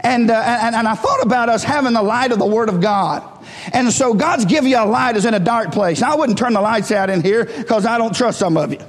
[0.00, 2.80] And, uh, and, and I thought about us having the light of the Word of
[2.80, 3.22] God.
[3.72, 6.00] And so God's giving you a light is in a dark place.
[6.00, 8.72] Now, I wouldn't turn the lights out in here because I don't trust some of
[8.72, 8.80] you.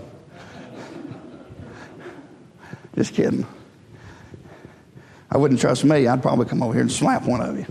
[2.95, 3.45] Just kidding.
[5.29, 6.07] I wouldn't trust me.
[6.07, 7.65] I'd probably come over here and slap one of you.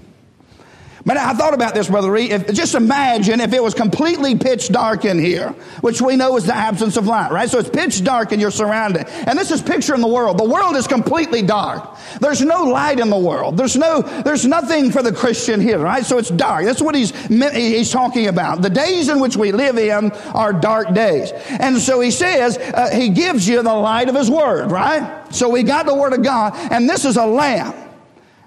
[1.06, 2.52] But I thought about this, Brother Reed.
[2.52, 6.54] Just imagine if it was completely pitch dark in here, which we know is the
[6.54, 7.48] absence of light, right?
[7.48, 9.06] So it's pitch dark and you're surrounded.
[9.08, 10.36] And this is picturing the world.
[10.36, 11.96] The world is completely dark.
[12.18, 13.56] There's no light in the world.
[13.56, 16.04] There's no, there's nothing for the Christian here, right?
[16.04, 16.64] So it's dark.
[16.64, 18.62] That's what he's, he's talking about.
[18.62, 21.30] The days in which we live in are dark days.
[21.50, 25.24] And so he says, uh, he gives you the light of his word, right?
[25.32, 27.85] So we got the word of God, and this is a lamp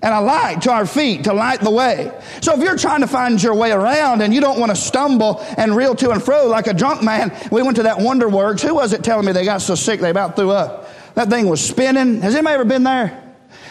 [0.02, 2.12] and a light to our feet to light the way.
[2.42, 5.44] So if you're trying to find your way around and you don't want to stumble
[5.58, 8.62] and reel to and fro like a drunk man, we went to that Wonder Works.
[8.62, 10.90] Who was it telling me they got so sick they about threw up?
[11.16, 12.22] That thing was spinning.
[12.22, 13.26] Has anybody ever been there?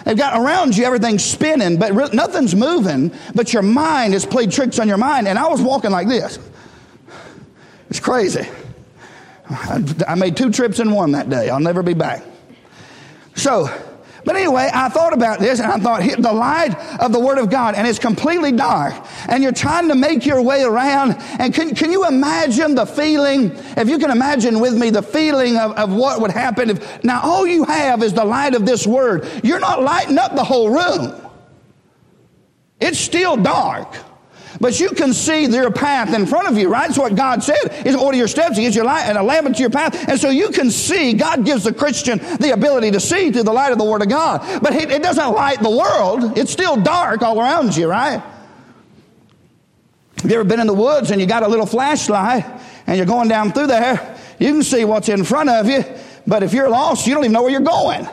[0.04, 4.52] They've got around you everything's spinning, but re- nothing's moving, but your mind has played
[4.52, 5.28] tricks on your mind.
[5.28, 6.38] And I was walking like this.
[7.90, 8.46] It's crazy.
[9.50, 11.48] I, I made two trips in one that day.
[11.48, 12.22] I'll never be back.
[13.34, 13.68] So,
[14.28, 17.48] but anyway, I thought about this and I thought the light of the Word of
[17.48, 18.92] God and it's completely dark
[19.26, 21.16] and you're trying to make your way around.
[21.38, 25.56] And can, can you imagine the feeling, if you can imagine with me the feeling
[25.56, 28.86] of, of what would happen if now all you have is the light of this
[28.86, 29.26] Word.
[29.42, 31.18] You're not lighting up the whole room.
[32.80, 33.96] It's still dark.
[34.60, 36.88] But you can see their path in front of you, right?
[36.88, 37.86] That's what God said.
[37.86, 40.08] Is order your steps, He gives you light and a lamp into your path.
[40.08, 43.52] And so you can see, God gives the Christian the ability to see through the
[43.52, 44.62] light of the Word of God.
[44.62, 46.36] But it doesn't light the world.
[46.38, 48.22] It's still dark all around you, right?
[50.22, 52.44] Have you ever been in the woods and you got a little flashlight
[52.86, 54.18] and you're going down through there?
[54.40, 55.84] You can see what's in front of you,
[56.26, 58.08] but if you're lost, you don't even know where you're going.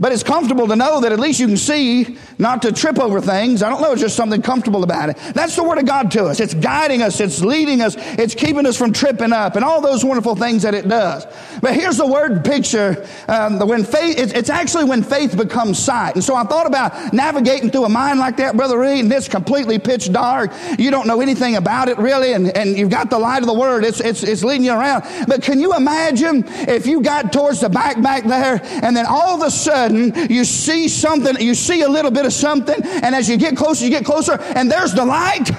[0.00, 3.20] But it's comfortable to know that at least you can see not to trip over
[3.20, 3.62] things.
[3.62, 5.16] I don't know, it's just something comfortable about it.
[5.34, 6.40] That's the Word of God to us.
[6.40, 10.04] It's guiding us, it's leading us, it's keeping us from tripping up, and all those
[10.04, 11.26] wonderful things that it does.
[11.62, 16.14] But here's the word picture um, when faith, it's, actually when faith becomes sight.
[16.16, 19.28] And so I thought about navigating through a mind like that, Brother Reed, and it's
[19.28, 20.52] completely pitch dark.
[20.76, 23.54] You don't know anything about it really, and, and you've got the light of the
[23.54, 25.04] Word, it's, it's, it's leading you around.
[25.28, 29.40] But can you imagine if you got towards the back back there, and then all
[29.40, 33.14] of a sudden, sudden you see something, you see a little bit of something, and
[33.14, 35.50] as you get closer, you get closer, and there's the light.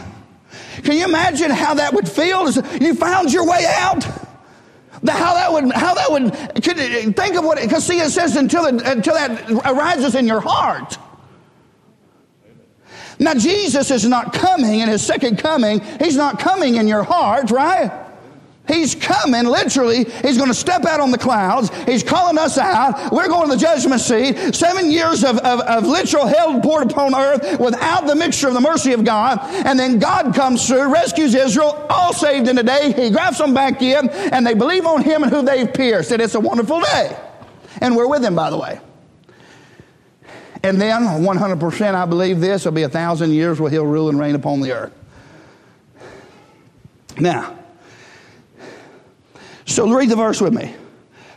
[0.84, 2.50] Can you imagine how that would feel?
[2.80, 4.04] You found your way out.
[5.08, 6.34] How that would, how that would,
[6.64, 10.40] could, think of what, because see, it says until, it, until that arises in your
[10.40, 10.98] heart.
[13.18, 15.80] Now, Jesus is not coming in his second coming.
[16.00, 18.05] He's not coming in your heart, right?
[18.68, 20.06] He's coming, literally.
[20.06, 21.70] He's going to step out on the clouds.
[21.86, 23.12] He's calling us out.
[23.12, 24.56] We're going to the judgment seat.
[24.56, 28.62] Seven years of, of, of, literal hell poured upon earth without the mixture of the
[28.62, 29.40] mercy of God.
[29.66, 32.92] And then God comes through, rescues Israel, all saved in a day.
[32.92, 36.12] He grabs them back in, and they believe on Him and who they've pierced.
[36.12, 37.16] And it's a wonderful day.
[37.82, 38.80] And we're with Him, by the way.
[40.64, 44.20] And then, 100%, I believe this, will be a thousand years where He'll rule and
[44.20, 44.94] reign upon the earth.
[47.20, 47.56] Now,
[49.66, 50.74] so read the verse with me.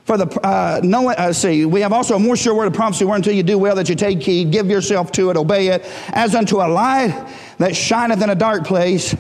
[0.05, 3.05] For the uh, no, uh, see, we have also a more sure word of prophecy,
[3.05, 6.35] whereunto you do well that you take heed, give yourself to it, obey it, as
[6.35, 9.15] unto a light that shineth in a dark place,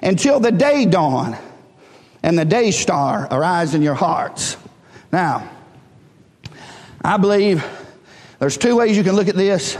[0.00, 1.36] until the day dawn,
[2.22, 4.56] and the day star arise in your hearts.
[5.10, 5.50] Now,
[7.04, 7.64] I believe
[8.38, 9.76] there's two ways you can look at this.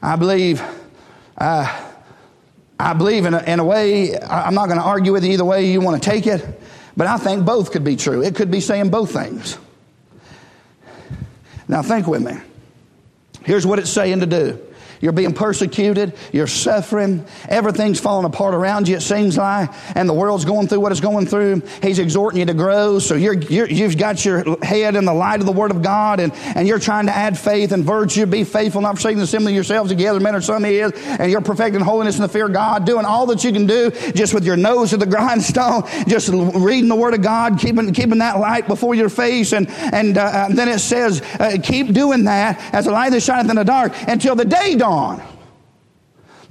[0.00, 0.62] I believe,
[1.36, 1.90] uh,
[2.80, 4.18] I believe in a, in a way.
[4.18, 6.61] I'm not going to argue with you either way you want to take it.
[6.96, 8.22] But I think both could be true.
[8.22, 9.58] It could be saying both things.
[11.68, 12.38] Now, think with me.
[13.44, 14.60] Here's what it's saying to do
[15.02, 16.14] You're being persecuted.
[16.30, 17.26] You're suffering.
[17.48, 19.68] Everything's falling apart around you, it seems like.
[19.96, 21.62] And the world's going through what it's going through.
[21.82, 23.00] He's exhorting you to grow.
[23.00, 26.32] So you have got your head in the light of the Word of God and,
[26.54, 29.90] and you're trying to add faith and virtue, be faithful, not forsaking the assembly yourselves
[29.90, 30.92] together, men or some is.
[31.04, 33.90] And you're perfecting holiness and the fear of God, doing all that you can do
[34.14, 38.18] just with your nose to the grindstone, just reading the Word of God, keeping, keeping
[38.18, 39.52] that light before your face.
[39.52, 43.50] And, and uh, then it says, uh, keep doing that as a light that shineth
[43.50, 45.22] in the dark until the day dawns on.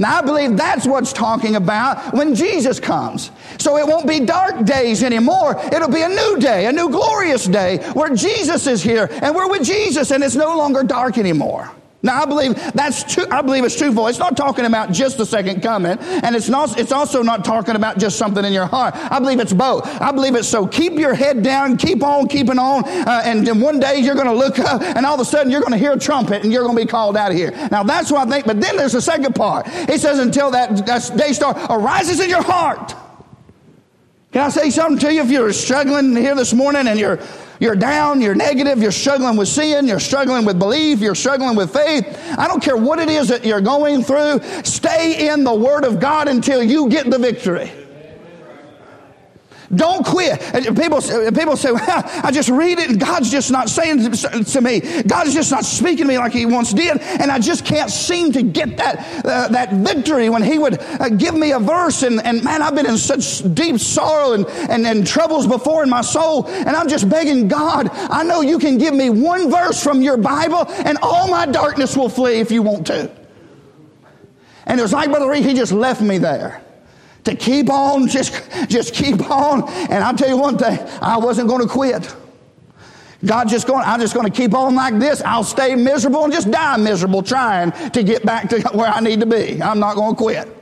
[0.01, 3.29] Now, I believe that's what's talking about when Jesus comes.
[3.59, 5.61] So it won't be dark days anymore.
[5.71, 9.47] It'll be a new day, a new glorious day where Jesus is here and we're
[9.47, 11.71] with Jesus and it's no longer dark anymore.
[12.03, 14.09] Now I believe that's two, I believe it's twofold.
[14.09, 16.79] It's not talking about just the second coming, and it's not.
[16.79, 18.95] It's also not talking about just something in your heart.
[18.95, 19.85] I believe it's both.
[20.01, 20.65] I believe it's so.
[20.65, 24.27] Keep your head down, keep on keeping on, uh, and, and one day you're going
[24.27, 26.51] to look up, and all of a sudden you're going to hear a trumpet, and
[26.51, 27.51] you're going to be called out of here.
[27.69, 28.45] Now that's what I think.
[28.45, 29.67] But then there's the second part.
[29.67, 32.95] He says, until that, that day star arises in your heart.
[34.31, 35.21] Can I say something to you?
[35.21, 37.19] If you're struggling here this morning and you're
[37.61, 41.71] you're down, you're negative, you're struggling with sin, you're struggling with belief, you're struggling with
[41.71, 42.05] faith.
[42.37, 45.99] I don't care what it is that you're going through, stay in the Word of
[45.99, 47.71] God until you get the victory.
[49.75, 50.39] Don't quit.
[50.75, 54.81] People, people say, well, I just read it and God's just not saying to me.
[55.03, 56.99] God's just not speaking to me like he once did.
[56.99, 61.09] And I just can't seem to get that, uh, that victory when he would uh,
[61.09, 62.03] give me a verse.
[62.03, 65.89] And, and man, I've been in such deep sorrow and, and, and troubles before in
[65.89, 66.47] my soul.
[66.47, 70.17] And I'm just begging God, I know you can give me one verse from your
[70.17, 73.11] Bible and all my darkness will flee if you want to.
[74.65, 76.61] And it was like Brother Reed, he just left me there
[77.23, 78.33] to keep on, just,
[78.67, 79.69] just keep on.
[79.69, 82.15] And I'll tell you one thing, I wasn't going to quit.
[83.23, 85.21] God just going, I'm just going to keep on like this.
[85.21, 89.19] I'll stay miserable and just die miserable trying to get back to where I need
[89.19, 89.61] to be.
[89.61, 90.57] I'm not going to quit.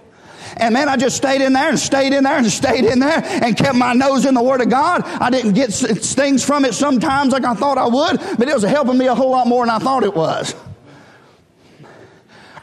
[0.57, 3.23] And man, I just stayed in there and stayed in there and stayed in there
[3.23, 5.03] and kept my nose in the Word of God.
[5.03, 8.63] I didn't get things from it sometimes like I thought I would, but it was
[8.63, 10.53] helping me a whole lot more than I thought it was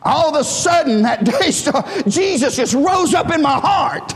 [0.07, 1.25] all of a sudden that
[2.05, 4.12] day, Jesus just rose up in my heart.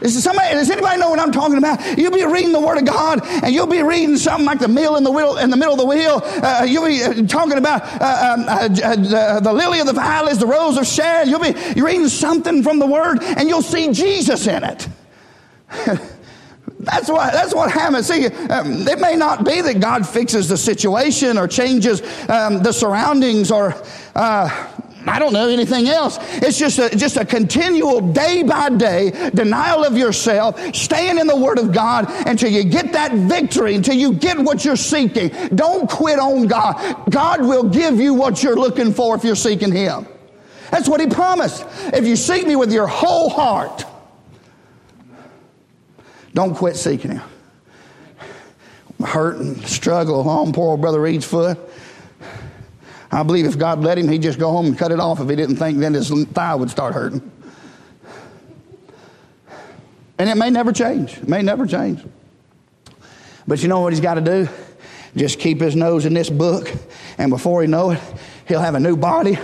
[0.00, 1.98] Is somebody, does anybody know what I'm talking about?
[1.98, 4.96] You'll be reading the Word of God, and you'll be reading something like the meal
[4.96, 6.22] in the wheel, in the middle of the wheel.
[6.24, 10.32] Uh, you'll be uh, talking about uh, um, uh, uh, the lily of the valley,
[10.34, 11.28] the rose of Sharon.
[11.28, 14.88] You'll be you're reading something from the Word, and you'll see Jesus in it.
[16.80, 18.06] That's what, that's what happens.
[18.06, 22.72] See, um, it may not be that God fixes the situation or changes um, the
[22.72, 23.74] surroundings or
[24.14, 24.48] uh,
[25.06, 26.18] I don't know anything else.
[26.20, 31.36] It's just a, just a continual day by day denial of yourself, staying in the
[31.36, 35.30] Word of God until you get that victory, until you get what you're seeking.
[35.54, 37.10] Don't quit on God.
[37.10, 40.06] God will give you what you're looking for if you're seeking Him.
[40.70, 41.64] That's what He promised.
[41.92, 43.84] If you seek me with your whole heart,
[46.34, 47.22] don't quit seeking Him.
[49.04, 51.58] Hurt and struggle on poor old Brother Reed's foot.
[53.12, 55.28] I believe if God let him, he'd just go home and cut it off if
[55.28, 57.28] he didn't think then his thigh would start hurting.
[60.18, 61.18] And it may never change.
[61.18, 62.04] It may never change.
[63.48, 64.48] But you know what he's got to do?
[65.16, 66.70] Just keep his nose in this book,
[67.18, 68.00] and before he know it,
[68.46, 69.38] he'll have a new body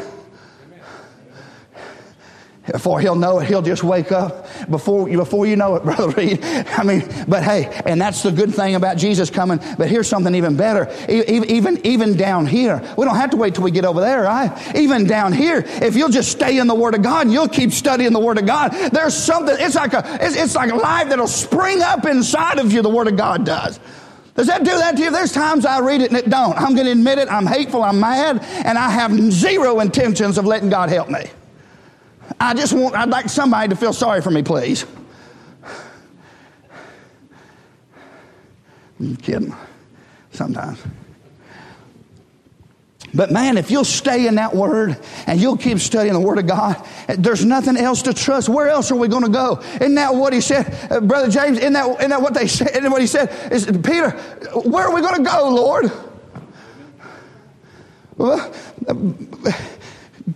[2.72, 6.40] before he'll know it, he'll just wake up before, before you know it, Brother Reed.
[6.42, 9.61] I mean, but hey, and that's the good thing about Jesus coming.
[9.79, 10.90] But here's something even better.
[11.09, 14.74] Even, even down here, we don't have to wait till we get over there, right?
[14.76, 18.12] Even down here, if you'll just stay in the Word of God you'll keep studying
[18.12, 21.26] the Word of God, there's something, it's like a, it's, it's like a life that'll
[21.26, 23.81] spring up inside of you, the Word of God does.
[24.35, 25.11] Does that do that to you?
[25.11, 26.57] There's times I read it and it don't.
[26.57, 27.29] I'm going to admit it.
[27.29, 27.83] I'm hateful.
[27.83, 28.42] I'm mad.
[28.42, 31.31] And I have zero intentions of letting God help me.
[32.41, 34.85] I just want, I'd like somebody to feel sorry for me, please.
[38.99, 39.55] I'm kidding.
[40.33, 40.83] Sometimes.
[43.15, 46.47] But man, if you'll stay in that word and you'll keep studying the word of
[46.47, 48.49] God, there's nothing else to trust.
[48.49, 49.62] Where else are we going to go?
[49.81, 51.59] Isn't that what he said, uh, Brother James?
[51.59, 52.71] Isn't that, isn't that what they said?
[52.71, 53.31] Isn't what he said?
[53.51, 54.11] Is, Peter,
[54.65, 55.91] where are we going to go, Lord?
[58.19, 58.53] Well,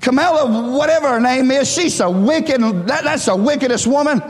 [0.01, 4.23] Camilla, whatever her name is, she's a wicked, that, that's the wickedest woman.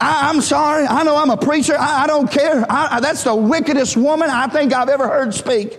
[0.00, 0.86] I, am sorry.
[0.86, 1.76] I know I'm a preacher.
[1.78, 2.64] I, I don't care.
[2.70, 5.78] I, that's the wickedest woman I think I've ever heard speak.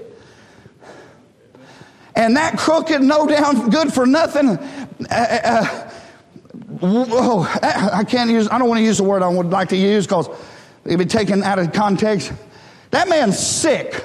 [2.16, 4.50] And that crooked, no down, good for nothing.
[4.50, 5.92] Uh, uh,
[6.84, 9.78] oh, I can't use, I don't want to use the word I would like to
[9.78, 10.30] use because
[10.86, 12.32] it'd be taken out of context.
[12.92, 14.04] That man's sick.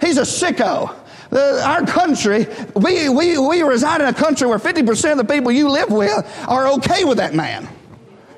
[0.00, 0.94] He's a sicko.
[1.34, 5.50] Uh, our country, we, we, we reside in a country where 50% of the people
[5.50, 6.12] you live with
[6.46, 7.68] are okay with that man.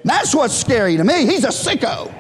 [0.03, 1.27] That's what's scary to me.
[1.27, 2.13] He's a sicko.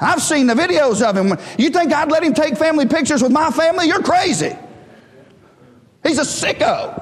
[0.00, 1.38] I've seen the videos of him.
[1.58, 3.86] You think I'd let him take family pictures with my family?
[3.86, 4.56] You're crazy.
[6.04, 7.01] He's a sicko.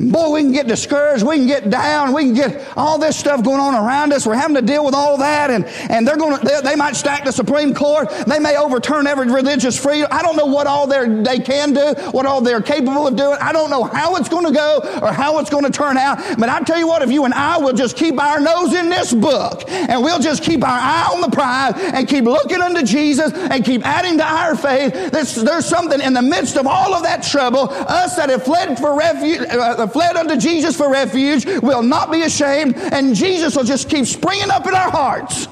[0.00, 1.24] Boy, we can get discouraged.
[1.24, 2.14] We can get down.
[2.14, 4.26] We can get all this stuff going on around us.
[4.26, 6.96] We're having to deal with all that, and, and they're going to, they, they might
[6.96, 8.08] stack the Supreme Court.
[8.26, 10.08] They may overturn every religious freedom.
[10.10, 13.36] I don't know what all they can do, what all they're capable of doing.
[13.42, 16.16] I don't know how it's going to go or how it's going to turn out.
[16.38, 18.88] But I tell you what, if you and I will just keep our nose in
[18.88, 22.82] this book, and we'll just keep our eye on the prize, and keep looking unto
[22.82, 26.94] Jesus, and keep adding to our faith, there's, there's something in the midst of all
[26.94, 31.44] of that trouble, us that have fled for refuge, uh, fled unto Jesus for refuge
[31.62, 35.48] will not be ashamed, and Jesus will just keep springing up in our hearts.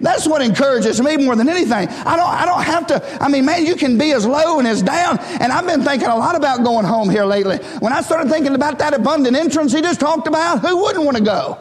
[0.00, 1.88] That's what encourages me more than anything.
[1.88, 4.68] I don't, I don't have to, I mean, man, you can be as low and
[4.68, 5.18] as down.
[5.18, 7.56] And I've been thinking a lot about going home here lately.
[7.80, 11.16] When I started thinking about that abundant entrance he just talked about, who wouldn't want
[11.16, 11.58] to go?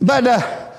[0.00, 0.70] But uh,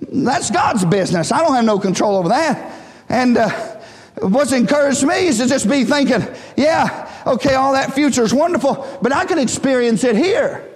[0.00, 1.32] that's God's business.
[1.32, 2.72] I don't have no control over that.
[3.08, 3.80] And uh,
[4.20, 6.22] What's encouraged me is to just be thinking,
[6.56, 10.66] yeah, okay, all that future is wonderful, but I can experience it here.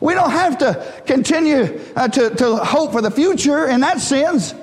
[0.00, 4.54] We don't have to continue uh, to, to hope for the future in that sense.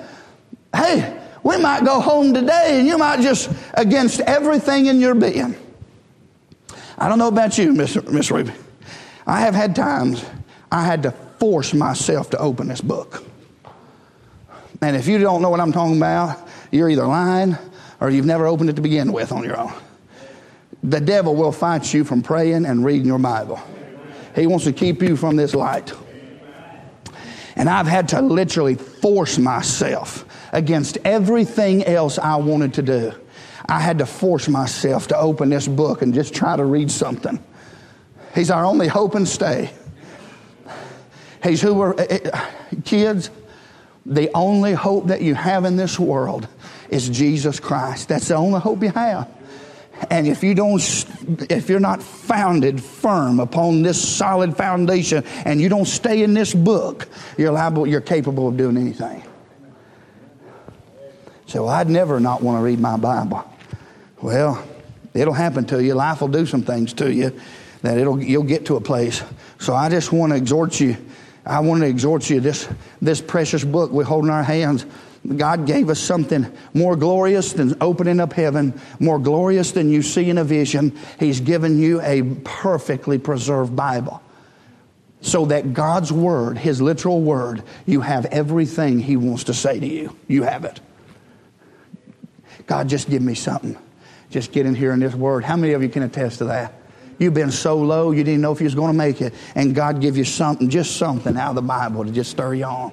[0.74, 5.56] Hey, we might go home today and you might just against everything in your being.
[6.98, 8.52] I don't know about you, Miss, Miss Ruby.
[9.26, 10.24] I have had times
[10.72, 13.24] I had to force myself to open this book.
[14.80, 17.56] And if you don't know what I'm talking about, you're either lying
[18.00, 19.72] or you've never opened it to begin with on your own.
[20.82, 23.60] The devil will fight you from praying and reading your Bible.
[24.34, 25.92] He wants to keep you from this light.
[27.56, 33.12] And I've had to literally force myself against everything else I wanted to do.
[33.68, 37.42] I had to force myself to open this book and just try to read something.
[38.34, 39.70] He's our only hope and stay.
[41.42, 42.46] He's who we're, eh, eh,
[42.84, 43.30] kids,
[44.06, 46.48] the only hope that you have in this world
[46.88, 48.08] is Jesus Christ.
[48.08, 49.28] That's the only hope you have.
[50.10, 50.80] And if you don't,
[51.50, 56.54] if you're not founded firm upon this solid foundation and you don't stay in this
[56.54, 59.22] book, you're liable, you're capable of doing anything.
[61.46, 63.44] So I'd never not want to read my Bible.
[64.20, 64.62] Well,
[65.14, 65.94] it'll happen to you.
[65.94, 67.38] Life will do some things to you
[67.82, 69.22] that it'll, you'll get to a place.
[69.58, 70.96] So I just want to exhort you.
[71.46, 72.68] I want to exhort you this,
[73.00, 74.84] this precious book we hold in our hands.
[75.36, 80.30] God gave us something more glorious than opening up heaven, more glorious than you see
[80.30, 80.96] in a vision.
[81.18, 84.22] He's given you a perfectly preserved Bible.
[85.20, 89.86] So that God's Word, His literal Word, you have everything He wants to say to
[89.86, 90.16] you.
[90.28, 90.80] You have it.
[92.66, 93.76] God, just give me something.
[94.30, 95.44] Just get in here in this Word.
[95.44, 96.72] How many of you can attest to that?
[97.18, 99.74] You've been so low you didn't know if you was going to make it, and
[99.74, 102.92] God give you something, just something out of the Bible to just stir you on.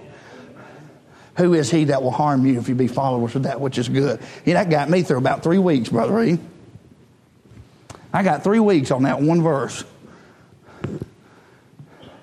[1.38, 3.90] Who is he that will harm you if you be followers of that which is
[3.90, 4.22] good?
[4.46, 6.38] Yeah, that got me through about three weeks, Brother.
[8.14, 9.84] I got three weeks on that one verse.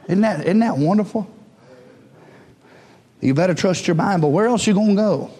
[0.06, 1.30] Isn't that, isn't that wonderful?
[3.20, 4.32] You better trust your Bible.
[4.32, 5.30] Where else you going to go?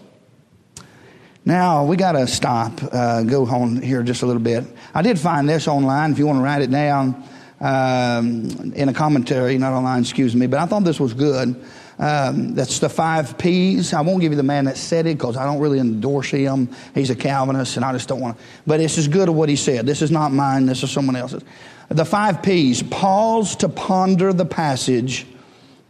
[1.45, 4.65] Now, we got to stop, uh, go on here just a little bit.
[4.95, 7.25] I did find this online if you want to write it down
[7.61, 11.61] um, in a commentary, not online, excuse me, but I thought this was good.
[12.03, 13.93] Um, that's the five P's.
[13.93, 16.69] I won't give you the man that said it because I don't really endorse him.
[16.97, 18.45] He's a Calvinist, and I just don't want to.
[18.67, 19.87] But it's as good as what he said.
[19.87, 20.67] This is not mine.
[20.67, 21.45] This is someone else's.
[21.91, 25.29] The five P's: pause to ponder the passage,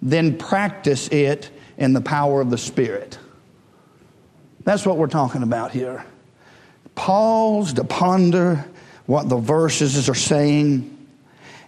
[0.02, 1.48] then practice it
[1.78, 3.18] in the power of the Spirit.
[4.64, 6.04] That's what we're talking about here.
[6.94, 8.66] Pause to ponder
[9.06, 11.08] what the verses are saying,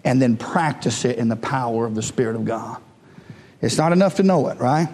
[0.05, 2.82] and then practice it in the power of the Spirit of God.
[3.61, 4.88] It's not enough to know it, right?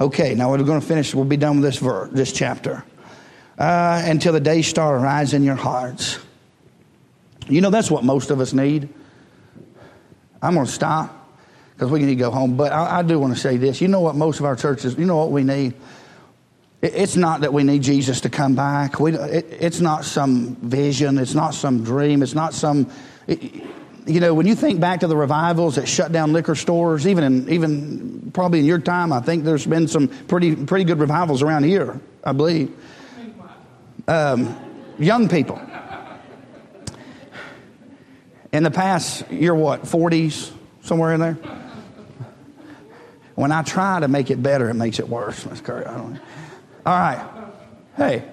[0.00, 1.14] Okay, now we're going to finish.
[1.14, 2.84] We'll be done with this verse, this chapter.
[3.58, 6.18] Uh, until the day star rise in your hearts.
[7.48, 8.88] You know, that's what most of us need.
[10.42, 11.34] I'm going to stop
[11.72, 12.56] because we need to go home.
[12.56, 13.80] But I, I do want to say this.
[13.80, 15.74] You know what most of our churches, you know what we need?
[16.82, 19.00] It, it's not that we need Jesus to come back.
[19.00, 21.16] We, it, it's not some vision.
[21.18, 22.22] It's not some dream.
[22.22, 22.90] It's not some.
[23.26, 23.62] It,
[24.06, 27.24] you know, when you think back to the revivals that shut down liquor stores, even
[27.24, 31.42] in, even probably in your time, I think there's been some pretty pretty good revivals
[31.42, 32.00] around here.
[32.22, 32.74] I believe.
[34.06, 34.56] Um,
[34.98, 35.60] young people.
[38.52, 40.52] In the past, you're what, 40s,
[40.82, 41.38] somewhere in there?
[43.34, 45.46] When I try to make it better, it makes it worse.
[46.86, 47.26] All right.
[47.96, 48.24] Hey,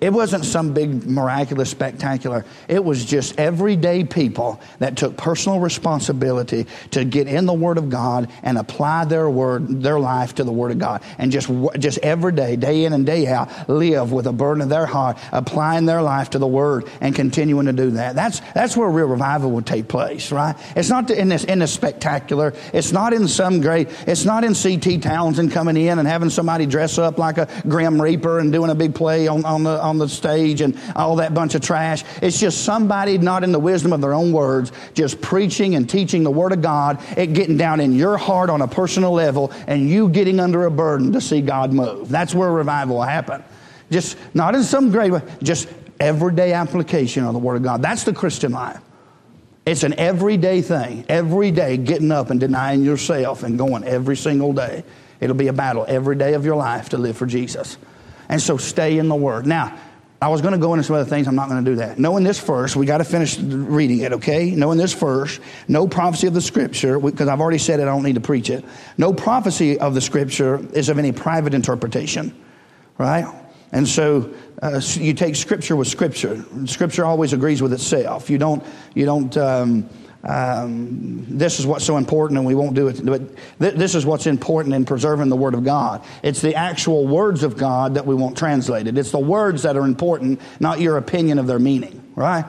[0.00, 2.44] it wasn't some big miraculous spectacular.
[2.68, 7.88] It was just everyday people that took personal responsibility to get in the Word of
[7.88, 11.98] God and apply their word, their life to the Word of God, and just just
[11.98, 15.86] every day, day in and day out, live with a burden of their heart, applying
[15.86, 18.14] their life to the Word and continuing to do that.
[18.14, 20.56] That's that's where real revival would take place, right?
[20.76, 22.52] It's not in this in the spectacular.
[22.74, 23.88] It's not in some great.
[24.06, 24.98] It's not in C.T.
[24.98, 28.74] Townsend coming in and having somebody dress up like a Grim Reaper and doing a
[28.74, 32.04] big play on on the on the stage and all that bunch of trash.
[32.20, 36.22] It's just somebody not in the wisdom of their own words, just preaching and teaching
[36.22, 39.88] the Word of God, it getting down in your heart on a personal level, and
[39.88, 42.08] you getting under a burden to see God move.
[42.08, 43.42] That's where revival will happen.
[43.90, 45.68] Just not in some great way, just
[46.00, 47.82] everyday application of the Word of God.
[47.82, 48.80] That's the Christian life.
[49.64, 51.04] It's an everyday thing.
[51.08, 54.84] Every day getting up and denying yourself and going every single day.
[55.20, 57.78] It'll be a battle every day of your life to live for Jesus.
[58.28, 59.46] And so stay in the Word.
[59.46, 59.78] Now,
[60.20, 61.28] I was going to go into some other things.
[61.28, 61.98] I'm not going to do that.
[61.98, 64.50] Knowing this first, we got to finish reading it, okay?
[64.50, 68.02] Knowing this first, no prophecy of the scripture, because I've already said it, I don't
[68.02, 68.64] need to preach it.
[68.96, 72.34] No prophecy of the scripture is of any private interpretation,
[72.96, 73.26] right?
[73.72, 76.42] And so uh, you take scripture with scripture.
[76.64, 78.30] Scripture always agrees with itself.
[78.30, 78.64] You don't,
[78.94, 79.88] you don't, um,
[80.26, 83.04] um, this is what's so important, and we won't do it.
[83.04, 83.22] But
[83.60, 86.04] th- this is what's important in preserving the Word of God.
[86.22, 88.98] It's the actual words of God that we want translated.
[88.98, 92.44] It's the words that are important, not your opinion of their meaning, right?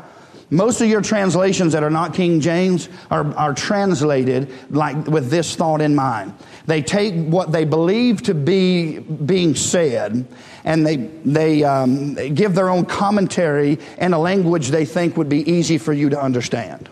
[0.50, 5.56] Most of your translations that are not King James are, are translated like with this
[5.56, 6.34] thought in mind.
[6.66, 10.26] They take what they believe to be being said
[10.64, 15.30] and they, they, um, they give their own commentary in a language they think would
[15.30, 16.90] be easy for you to understand.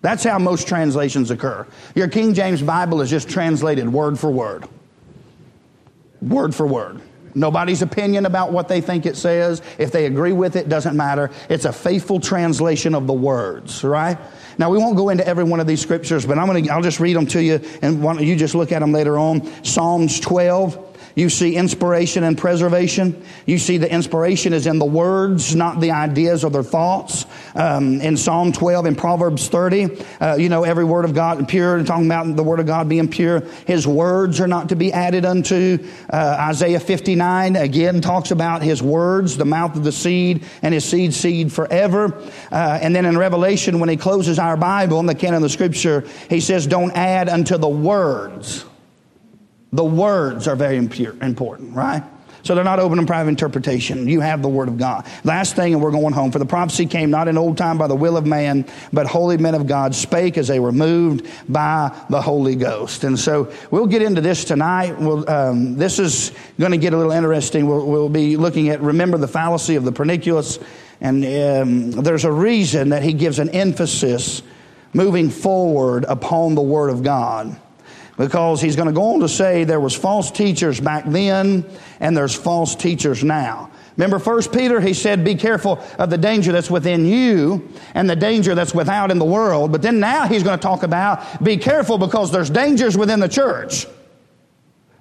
[0.00, 1.66] That's how most translations occur.
[1.94, 4.68] Your King James Bible is just translated word for word.
[6.20, 7.00] Word for word.
[7.34, 9.62] Nobody's opinion about what they think it says.
[9.78, 11.30] If they agree with it, doesn't matter.
[11.48, 14.18] It's a faithful translation of the words, right?
[14.56, 17.00] Now we won't go into every one of these scriptures, but I'm gonna, I'll just
[17.00, 19.64] read them to you and you just look at them later on.
[19.64, 20.87] Psalms 12,
[21.18, 23.20] you see inspiration and preservation.
[23.44, 27.26] You see the inspiration is in the words, not the ideas or their thoughts.
[27.56, 31.82] Um, in Psalm 12 and Proverbs 30, uh, you know, every word of God pure,
[31.82, 33.40] talking about the word of God being pure.
[33.66, 35.84] His words are not to be added unto.
[36.08, 40.84] Uh, Isaiah 59 again talks about his words, the mouth of the seed and his
[40.84, 42.16] seed seed forever.
[42.52, 45.48] Uh, and then in Revelation, when he closes our Bible in the canon of the
[45.48, 48.64] scripture, he says, don't add unto the words.
[49.72, 52.02] The words are very important, right?
[52.42, 54.08] So they're not open and private interpretation.
[54.08, 55.06] You have the Word of God.
[55.24, 56.30] Last thing, and we're going home.
[56.30, 59.36] For the prophecy came not in old time by the will of man, but holy
[59.36, 63.04] men of God spake as they were moved by the Holy Ghost.
[63.04, 64.98] And so we'll get into this tonight.
[64.98, 67.66] We'll, um, this is going to get a little interesting.
[67.66, 70.58] We'll, we'll, be looking at, remember the fallacy of the pernicious.
[71.02, 74.42] And um, there's a reason that he gives an emphasis
[74.94, 77.60] moving forward upon the Word of God
[78.18, 81.64] because he's going to go on to say there was false teachers back then
[82.00, 83.70] and there's false teachers now.
[83.96, 88.16] Remember First Peter, he said, be careful of the danger that's within you and the
[88.16, 89.72] danger that's without in the world.
[89.72, 93.28] But then now he's going to talk about be careful because there's dangers within the
[93.28, 93.86] church.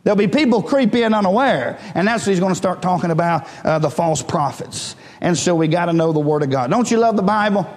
[0.03, 1.79] There'll be people creep in unaware.
[1.93, 4.95] And that's what he's going to start talking about uh, the false prophets.
[5.19, 6.69] And so we got to know the Word of God.
[6.69, 7.67] Don't you love the Bible?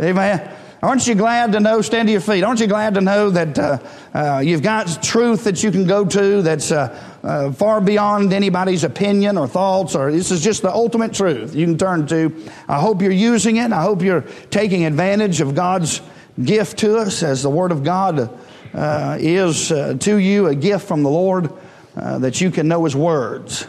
[0.00, 0.54] Amen.
[0.82, 3.58] Aren't you glad to know, stand to your feet, aren't you glad to know that
[3.58, 3.78] uh,
[4.12, 8.84] uh, you've got truth that you can go to that's uh, uh, far beyond anybody's
[8.84, 12.30] opinion or thoughts, or this is just the ultimate truth you can turn to.
[12.68, 13.72] I hope you're using it.
[13.72, 16.02] I hope you're taking advantage of God's
[16.42, 18.38] gift to us as the Word of God
[18.74, 21.50] uh, is uh, to you a gift from the Lord
[21.94, 23.66] that you can know His words.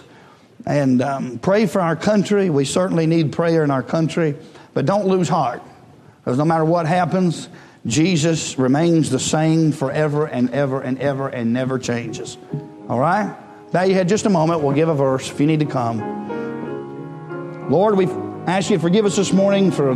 [0.65, 2.49] And um, pray for our country.
[2.49, 4.35] We certainly need prayer in our country,
[4.73, 5.63] but don't lose heart.
[6.28, 7.47] Because no matter what happens,
[7.86, 12.38] Jesus remains the same forever and ever and ever and never changes.
[12.89, 13.34] All right?
[13.71, 14.61] Now you had just a moment.
[14.61, 15.99] We'll give a verse if you need to come.
[17.69, 18.07] Lord, we
[18.45, 19.95] ask you to forgive us this morning for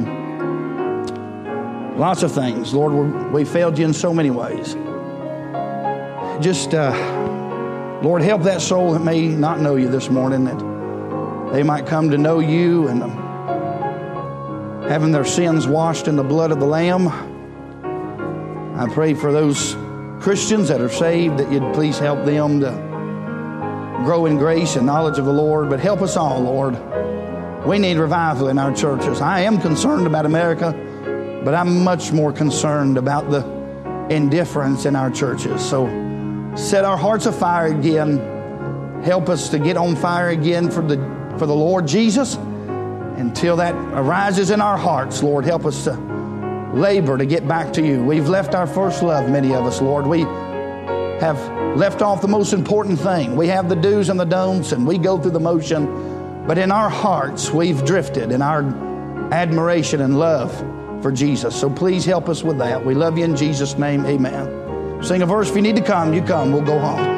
[1.97, 2.73] lots of things.
[2.73, 4.75] Lord, we failed you in so many ways.
[6.41, 6.93] Just, uh,
[8.03, 12.09] Lord, help that soul that may not know you this morning, that they might come
[12.09, 13.01] to know you and
[14.91, 17.07] having their sins washed in the blood of the Lamb.
[18.77, 19.73] I pray for those
[20.21, 22.71] Christians that are saved that you'd please help them to
[24.03, 25.69] grow in grace and knowledge of the Lord.
[25.69, 26.77] But help us all, Lord.
[27.65, 29.21] We need revival in our churches.
[29.21, 30.73] I am concerned about America,
[31.45, 33.45] but I'm much more concerned about the
[34.13, 35.63] indifference in our churches.
[35.63, 35.85] So
[36.57, 38.17] set our hearts afire again.
[39.05, 40.97] Help us to get on fire again for the
[41.39, 42.37] for the Lord Jesus.
[43.17, 45.93] Until that arises in our hearts, Lord, help us to
[46.73, 48.03] labor to get back to you.
[48.03, 50.07] We've left our first love, many of us, Lord.
[50.07, 51.37] We have
[51.77, 53.35] left off the most important thing.
[53.35, 56.45] We have the do's and the don'ts, and we go through the motion.
[56.47, 58.63] But in our hearts, we've drifted in our
[59.31, 60.51] admiration and love
[61.01, 61.55] for Jesus.
[61.55, 62.83] So please help us with that.
[62.83, 64.05] We love you in Jesus' name.
[64.05, 65.03] Amen.
[65.03, 66.51] Sing a verse if you need to come, you come.
[66.51, 67.10] We'll go home.